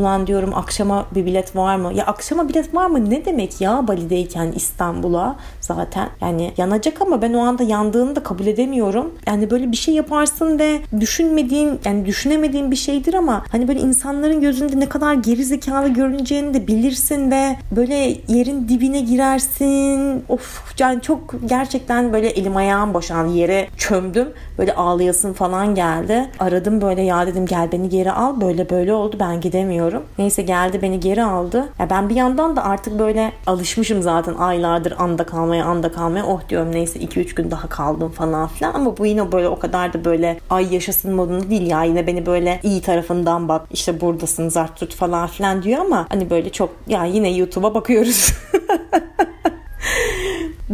Ulan 0.00 0.26
diyorum 0.26 0.54
akşama 0.54 1.06
bir 1.14 1.26
bilet 1.26 1.56
var 1.56 1.76
mı? 1.76 1.92
Ya 1.94 2.06
akşama 2.06 2.48
bilet 2.48 2.74
var 2.74 2.86
mı? 2.86 3.10
Ne 3.10 3.24
demek 3.24 3.60
ya 3.60 3.88
Bali'deyken 3.88 4.52
İstanbul'a 4.56 5.36
zaten. 5.60 6.08
Yani 6.20 6.52
yanacak 6.56 7.02
ama 7.02 7.22
ben 7.22 7.32
o 7.32 7.40
anda 7.40 7.62
yandığını 7.62 8.16
da 8.16 8.22
kabul 8.22 8.46
edemiyorum. 8.46 9.14
Yani 9.26 9.50
böyle 9.50 9.72
bir 9.72 9.76
şey 9.76 9.94
yaparsın 9.94 10.58
ve 10.58 10.80
düşünmediğin 11.00 11.80
yani 11.84 12.06
düşünemediğin 12.06 12.70
bir 12.70 12.76
şeydir 12.76 13.14
ama 13.14 13.44
hani 13.52 13.68
böyle 13.68 13.80
insanların 13.80 14.40
gözünde 14.40 14.80
ne 14.80 14.88
kadar 14.88 15.14
geri 15.14 15.44
zekalı 15.44 15.88
görüneceğini 15.88 16.54
de 16.54 16.66
bilirsin 16.66 17.30
ve 17.30 17.56
böyle 17.76 17.94
yerin 18.28 18.68
dibine 18.68 19.00
girersin. 19.00 20.24
Of 20.28 20.74
yani 20.78 21.02
çok 21.02 21.34
gerçekten 21.46 22.12
böyle 22.12 22.28
elim 22.28 22.56
ayağım 22.56 22.94
boşandı 22.94 23.32
yere 23.34 23.68
çömdüm. 23.76 24.28
Böyle 24.58 24.74
ağlayasın 24.74 25.32
falan 25.32 25.74
geldi. 25.74 26.30
Aradım 26.38 26.80
böyle 26.80 27.02
ya 27.02 27.26
dedim 27.26 27.46
gel 27.46 27.72
beni 27.72 27.88
geri 27.88 28.12
al. 28.12 28.40
Böyle 28.40 28.70
böyle 28.70 28.92
oldu 28.92 29.16
ben 29.20 29.40
gidemiyorum 29.40 29.89
hatırlıyorum. 29.90 30.06
Neyse 30.18 30.42
geldi 30.42 30.82
beni 30.82 31.00
geri 31.00 31.24
aldı. 31.24 31.68
Ya 31.78 31.90
ben 31.90 32.08
bir 32.08 32.16
yandan 32.16 32.56
da 32.56 32.64
artık 32.64 32.98
böyle 32.98 33.32
alışmışım 33.46 34.02
zaten 34.02 34.34
aylardır 34.34 34.94
anda 34.98 35.24
kalmaya 35.24 35.64
anda 35.64 35.92
kalmaya. 35.92 36.26
Oh 36.26 36.40
diyorum 36.48 36.72
neyse 36.72 36.98
2-3 36.98 37.34
gün 37.34 37.50
daha 37.50 37.68
kaldım 37.68 38.10
falan 38.10 38.48
filan. 38.48 38.74
Ama 38.74 38.96
bu 38.96 39.06
yine 39.06 39.32
böyle 39.32 39.48
o 39.48 39.58
kadar 39.58 39.92
da 39.92 40.04
böyle 40.04 40.40
ay 40.50 40.74
yaşasın 40.74 41.14
modunda 41.14 41.50
değil 41.50 41.66
ya. 41.70 41.84
Yine 41.84 42.06
beni 42.06 42.26
böyle 42.26 42.60
iyi 42.62 42.82
tarafından 42.82 43.48
bak 43.48 43.66
işte 43.70 44.00
buradasın 44.00 44.48
zart 44.48 44.76
tut 44.76 44.94
falan 44.94 45.26
filan 45.26 45.62
diyor 45.62 45.80
ama 45.80 46.06
hani 46.08 46.30
böyle 46.30 46.50
çok 46.50 46.70
ya 46.86 47.04
yine 47.04 47.30
YouTube'a 47.30 47.74
bakıyoruz. 47.74 48.32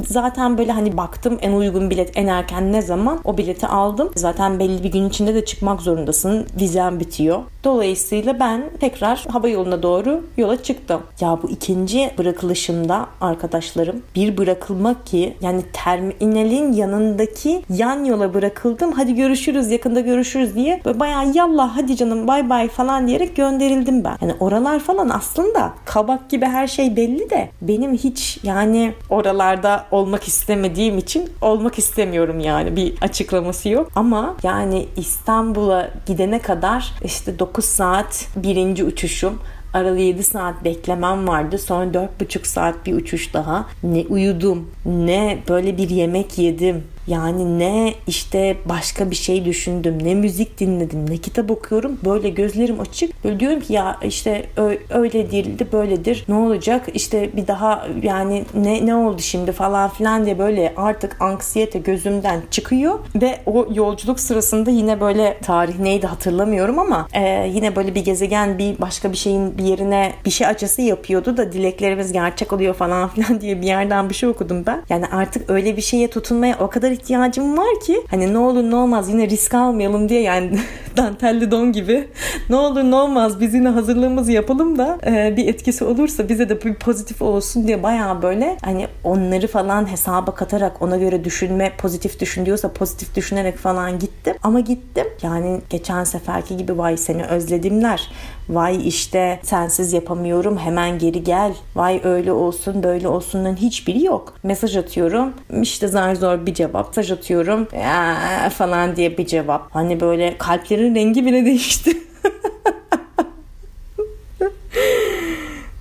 Zaten 0.09 0.59
böyle 0.59 0.73
hani 0.73 0.97
baktım 0.97 1.39
en 1.43 1.53
uygun 1.53 1.91
bilet 1.91 2.17
en 2.17 2.27
erken 2.27 2.73
ne 2.73 2.83
zaman 2.83 3.21
o 3.25 3.39
bileti 3.39 3.67
aldım. 3.67 4.11
Zaten 4.15 4.59
belli 4.59 4.83
bir 4.85 4.93
gün 4.93 5.09
içinde 5.09 5.35
de 5.35 5.45
çıkmak 5.45 5.81
zorundasın. 5.81 6.47
Vizen 6.61 7.01
bitiyor. 7.01 7.43
Dolayısıyla 7.65 8.41
ben 8.41 8.65
tekrar 8.81 9.27
hava 9.29 9.49
yoluna 9.49 9.83
doğru 9.83 10.25
yola 10.37 10.63
çıktım. 10.63 11.01
Ya 11.21 11.39
bu 11.43 11.51
ikinci 11.51 12.11
bırakılışımda 12.19 13.07
arkadaşlarım 13.21 14.03
bir 14.15 14.37
bırakılmak 14.37 15.07
ki 15.07 15.37
yani 15.41 15.63
terminalin 15.73 16.73
yanındaki 16.73 17.63
yan 17.69 18.05
yola 18.05 18.35
bırakıldım. 18.35 18.93
Hadi 18.93 19.15
görüşürüz 19.15 19.71
yakında 19.71 20.01
görüşürüz 20.01 20.55
diye 20.55 20.81
böyle 20.85 21.01
bayağı 21.01 21.33
yallah 21.35 21.77
hadi 21.77 21.97
canım 21.97 22.27
bay 22.27 22.51
bay 22.51 22.69
falan 22.69 23.07
diyerek 23.07 23.37
gönderildim 23.37 24.05
ben. 24.05 24.17
Yani 24.21 24.35
oralar 24.41 24.79
falan 24.79 25.09
aslında 25.09 25.73
kabak 25.85 26.31
gibi 26.31 26.47
her 26.47 26.67
şey 26.67 26.97
belli 26.97 27.31
de 27.31 27.49
benim 27.63 27.95
hiç 27.95 28.39
yani 28.43 28.93
oralarda 29.11 29.86
olmak 29.91 30.29
istemediğim 30.29 30.99
için 30.99 31.31
olmak 31.41 31.79
istemiyorum 31.79 32.41
yani 32.41 32.77
bir 32.77 32.95
açıklaması 33.01 33.69
yok. 33.69 33.91
Ama 33.95 34.37
yani 34.43 34.87
İstanbul'a 34.97 35.91
gidene 36.07 36.39
kadar 36.39 36.93
işte 37.05 37.39
9 37.39 37.65
saat 37.65 38.27
birinci 38.37 38.85
uçuşum. 38.85 39.39
Aralı 39.75 39.99
7 39.99 40.23
saat 40.23 40.65
beklemem 40.65 41.29
vardı. 41.29 41.59
Sonra 41.59 41.91
4,5 42.21 42.47
saat 42.47 42.87
bir 42.87 42.95
uçuş 42.95 43.35
daha. 43.35 43.67
Ne 43.83 44.05
uyudum, 44.09 44.71
ne 44.87 45.39
böyle 45.49 45.77
bir 45.77 45.91
yemek 45.91 46.39
yedim. 46.39 46.85
Yani 47.07 47.59
ne 47.59 47.95
işte 48.07 48.57
başka 48.65 49.11
bir 49.11 49.17
şey 49.17 49.45
düşündüm, 49.45 49.99
ne 50.05 50.15
müzik 50.15 50.61
dinledim, 50.61 51.11
ne 51.11 51.17
kitap 51.17 51.51
okuyorum. 51.51 51.99
Böyle 52.05 52.29
gözlerim 52.29 52.81
açık. 52.81 53.25
Böyle 53.25 53.41
diyorum 53.41 53.61
ki 53.61 53.73
ya 53.73 53.99
işte 54.03 54.47
öyle 54.91 55.31
değildi, 55.31 55.67
böyledir. 55.73 56.25
Ne 56.29 56.35
olacak? 56.35 56.87
İşte 56.95 57.37
bir 57.37 57.47
daha 57.47 57.87
yani 58.03 58.45
ne 58.55 58.87
ne 58.87 58.95
oldu 58.95 59.23
şimdi 59.23 59.53
falan 59.53 59.91
filan 59.91 60.25
diye 60.25 60.39
böyle 60.39 60.73
artık 60.77 61.23
anksiyete 61.23 61.79
gözümden 61.79 62.43
çıkıyor 62.51 62.99
ve 63.15 63.39
o 63.47 63.67
yolculuk 63.75 64.21
sırasında 64.21 64.71
yine 64.71 65.01
böyle 65.01 65.39
tarih 65.43 65.79
neydi 65.79 66.07
hatırlamıyorum 66.07 66.79
ama 66.79 67.09
e, 67.13 67.51
yine 67.55 67.77
böyle 67.77 67.95
bir 67.95 68.05
gezegen 68.05 68.59
bir 68.59 68.79
başka 68.79 69.13
bir 69.13 69.17
şeyin 69.17 69.59
bir 69.59 69.65
yerine 69.65 70.13
bir 70.25 70.31
şey 70.31 70.47
acısı 70.47 70.83
yapıyordu 70.83 71.37
da 71.37 71.53
dileklerimiz 71.53 72.13
gerçek 72.13 72.53
oluyor 72.53 72.75
falan 72.75 73.09
filan 73.15 73.41
diye 73.41 73.61
bir 73.61 73.67
yerden 73.67 74.09
bir 74.09 74.15
şey 74.15 74.29
okudum 74.29 74.67
ben. 74.67 74.83
Yani 74.89 75.07
artık 75.07 75.51
öyle 75.51 75.77
bir 75.77 75.83
şeye 75.83 76.11
tutunmaya 76.11 76.57
o 76.61 76.71
kadar 76.71 76.96
ihtiyacım 76.97 77.59
var 77.59 77.81
ki 77.87 78.03
hani 78.11 78.33
ne 78.33 78.39
olur 78.39 78.63
ne 78.63 78.77
olmaz 78.77 79.09
yine 79.09 79.29
risk 79.31 79.55
almayalım 79.55 80.09
diye 80.09 80.23
yani 80.23 80.59
dantelli 80.97 81.51
don 81.51 81.73
gibi. 81.73 82.09
Ne 82.51 82.57
olur 82.57 82.83
ne 82.83 82.97
olmaz 82.97 83.41
biz 83.41 83.55
yine 83.55 83.69
hazırlığımızı 83.69 84.33
yapalım 84.33 84.79
da 84.79 84.99
e, 85.07 85.37
bir 85.37 85.49
etkisi 85.49 85.85
olursa 85.85 86.29
bize 86.29 86.49
de 86.49 86.63
bir 86.63 86.75
pozitif 86.75 87.23
olsun 87.23 87.67
diye 87.67 87.83
baya 87.83 88.23
böyle 88.23 88.57
hani 88.65 88.87
onları 89.05 89.47
falan 89.47 89.91
hesaba 89.91 90.35
katarak 90.35 90.83
ona 90.83 90.97
göre 90.97 91.25
düşünme 91.25 91.73
pozitif 91.79 92.21
düşün 92.21 92.47
diyorsa 92.47 92.73
pozitif 92.73 93.17
düşünerek 93.17 93.57
falan 93.57 93.99
gittim. 93.99 94.35
Ama 94.43 94.61
gittim. 94.61 95.07
Yani 95.23 95.61
geçen 95.71 96.05
seferki 96.05 96.57
gibi 96.57 96.79
vay 96.79 96.97
seni 96.97 97.25
özledimler 97.25 98.11
vay 98.49 98.89
işte 98.89 99.41
sensiz 99.43 99.93
yapamıyorum 99.93 100.59
hemen 100.59 100.99
geri 100.99 101.25
gel 101.25 101.53
vay 101.77 102.01
öyle 102.05 102.33
olsun 102.33 102.83
böyle 102.83 103.09
olsundan 103.09 103.57
hiçbiri 103.57 104.05
yok 104.05 104.35
mesaj 104.43 104.77
atıyorum 104.77 105.35
işte 105.63 105.89
zar 105.89 106.15
zor 106.15 106.47
bir 106.47 106.55
cevap 106.55 106.89
mesaj 106.89 107.13
atıyorum 107.13 107.69
ya 107.83 108.17
falan 108.51 108.97
diye 108.97 109.19
bir 109.19 109.27
cevap 109.27 109.75
hani 109.75 110.01
böyle 110.01 110.39
kalplerin 110.39 110.95
rengi 110.95 111.27
bile 111.27 111.45
değişti 111.45 111.97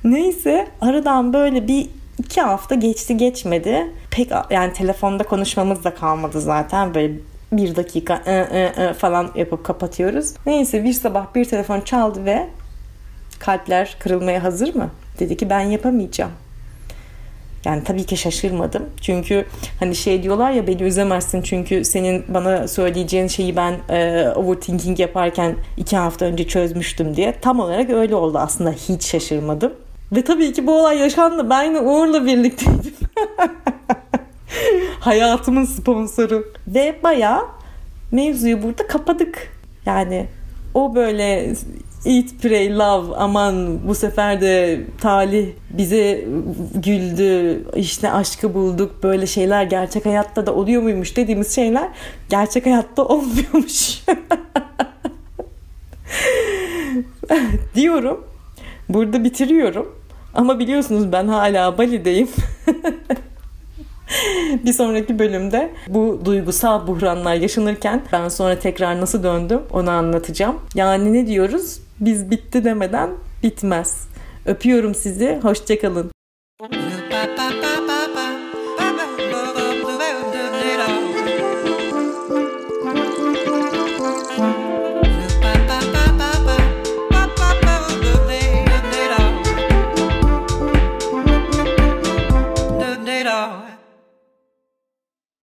Neyse 0.03 0.67
aradan 0.81 1.33
böyle 1.33 1.67
bir 1.67 1.87
iki 2.19 2.41
hafta 2.41 2.75
geçti 2.75 3.17
geçmedi. 3.17 3.91
Pek 4.11 4.31
yani 4.49 4.73
telefonda 4.73 5.23
konuşmamız 5.23 5.83
da 5.83 5.95
kalmadı 5.95 6.41
zaten. 6.41 6.93
Böyle 6.93 7.13
bir 7.51 7.75
dakika 7.75 8.13
ı, 8.27 8.31
ı, 8.31 8.89
ı 8.89 8.93
falan 8.93 9.31
yapıp 9.35 9.63
kapatıyoruz. 9.63 10.33
Neyse 10.45 10.83
bir 10.83 10.93
sabah 10.93 11.35
bir 11.35 11.45
telefon 11.45 11.81
çaldı 11.81 12.25
ve 12.25 12.47
kalpler 13.39 13.97
kırılmaya 13.99 14.43
hazır 14.43 14.75
mı? 14.75 14.89
Dedi 15.19 15.37
ki 15.37 15.49
ben 15.49 15.61
yapamayacağım. 15.61 16.31
Yani 17.65 17.83
tabii 17.83 18.03
ki 18.03 18.17
şaşırmadım. 18.17 18.89
Çünkü 19.01 19.45
hani 19.79 19.95
şey 19.95 20.23
diyorlar 20.23 20.51
ya 20.51 20.67
beni 20.67 20.83
üzemezsin 20.83 21.41
çünkü 21.41 21.85
senin 21.85 22.25
bana 22.27 22.67
söyleyeceğin 22.67 23.27
şeyi 23.27 23.55
ben 23.55 23.73
e, 23.89 24.29
overthinking 24.35 24.99
yaparken 24.99 25.55
iki 25.77 25.97
hafta 25.97 26.25
önce 26.25 26.47
çözmüştüm 26.47 27.15
diye. 27.15 27.39
Tam 27.41 27.59
olarak 27.59 27.89
öyle 27.89 28.15
oldu 28.15 28.37
aslında 28.37 28.71
hiç 28.71 29.05
şaşırmadım. 29.05 29.73
Ve 30.11 30.23
tabii 30.23 30.53
ki 30.53 30.67
bu 30.67 30.79
olay 30.79 30.97
yaşandı. 30.97 31.49
Ben 31.49 31.63
yine 31.63 31.79
Uğur'la 31.79 32.25
birlikteydim. 32.25 32.93
Hayatımın 34.99 35.65
sponsoru. 35.65 36.53
Ve 36.67 36.99
bayağı 37.03 37.45
mevzuyu 38.11 38.63
burada 38.63 38.87
kapadık. 38.87 39.51
Yani 39.85 40.27
o 40.73 40.95
böyle 40.95 41.55
Eat, 42.05 42.25
pray, 42.41 42.77
love 42.77 43.15
aman 43.15 43.87
bu 43.87 43.95
sefer 43.95 44.41
de 44.41 44.81
talih 45.01 45.47
bize 45.69 46.27
güldü 46.75 47.63
işte 47.75 48.11
aşkı 48.11 48.53
bulduk 48.53 49.03
böyle 49.03 49.27
şeyler 49.27 49.63
gerçek 49.63 50.05
hayatta 50.05 50.45
da 50.45 50.55
oluyor 50.55 50.81
muymuş 50.81 51.17
dediğimiz 51.17 51.55
şeyler 51.55 51.89
gerçek 52.29 52.65
hayatta 52.65 53.05
olmuyormuş 53.05 54.03
diyorum 57.75 58.25
burada 58.89 59.23
bitiriyorum 59.23 59.95
ama 60.33 60.59
biliyorsunuz 60.59 61.11
ben 61.11 61.27
hala 61.27 61.77
Bali'deyim 61.77 62.27
bir 64.65 64.73
sonraki 64.73 65.19
bölümde 65.19 65.71
bu 65.87 66.21
duygusal 66.25 66.87
buhranlar 66.87 67.33
yaşanırken 67.33 68.01
ben 68.11 68.29
sonra 68.29 68.59
tekrar 68.59 69.01
nasıl 69.01 69.23
döndüm 69.23 69.61
onu 69.73 69.89
anlatacağım. 69.89 70.55
Yani 70.75 71.13
ne 71.13 71.27
diyoruz? 71.27 71.79
Biz 71.99 72.31
bitti 72.31 72.63
demeden 72.63 73.09
bitmez. 73.43 74.07
Öpüyorum 74.45 74.95
sizi. 74.95 75.39
Hoşçakalın. 75.43 76.11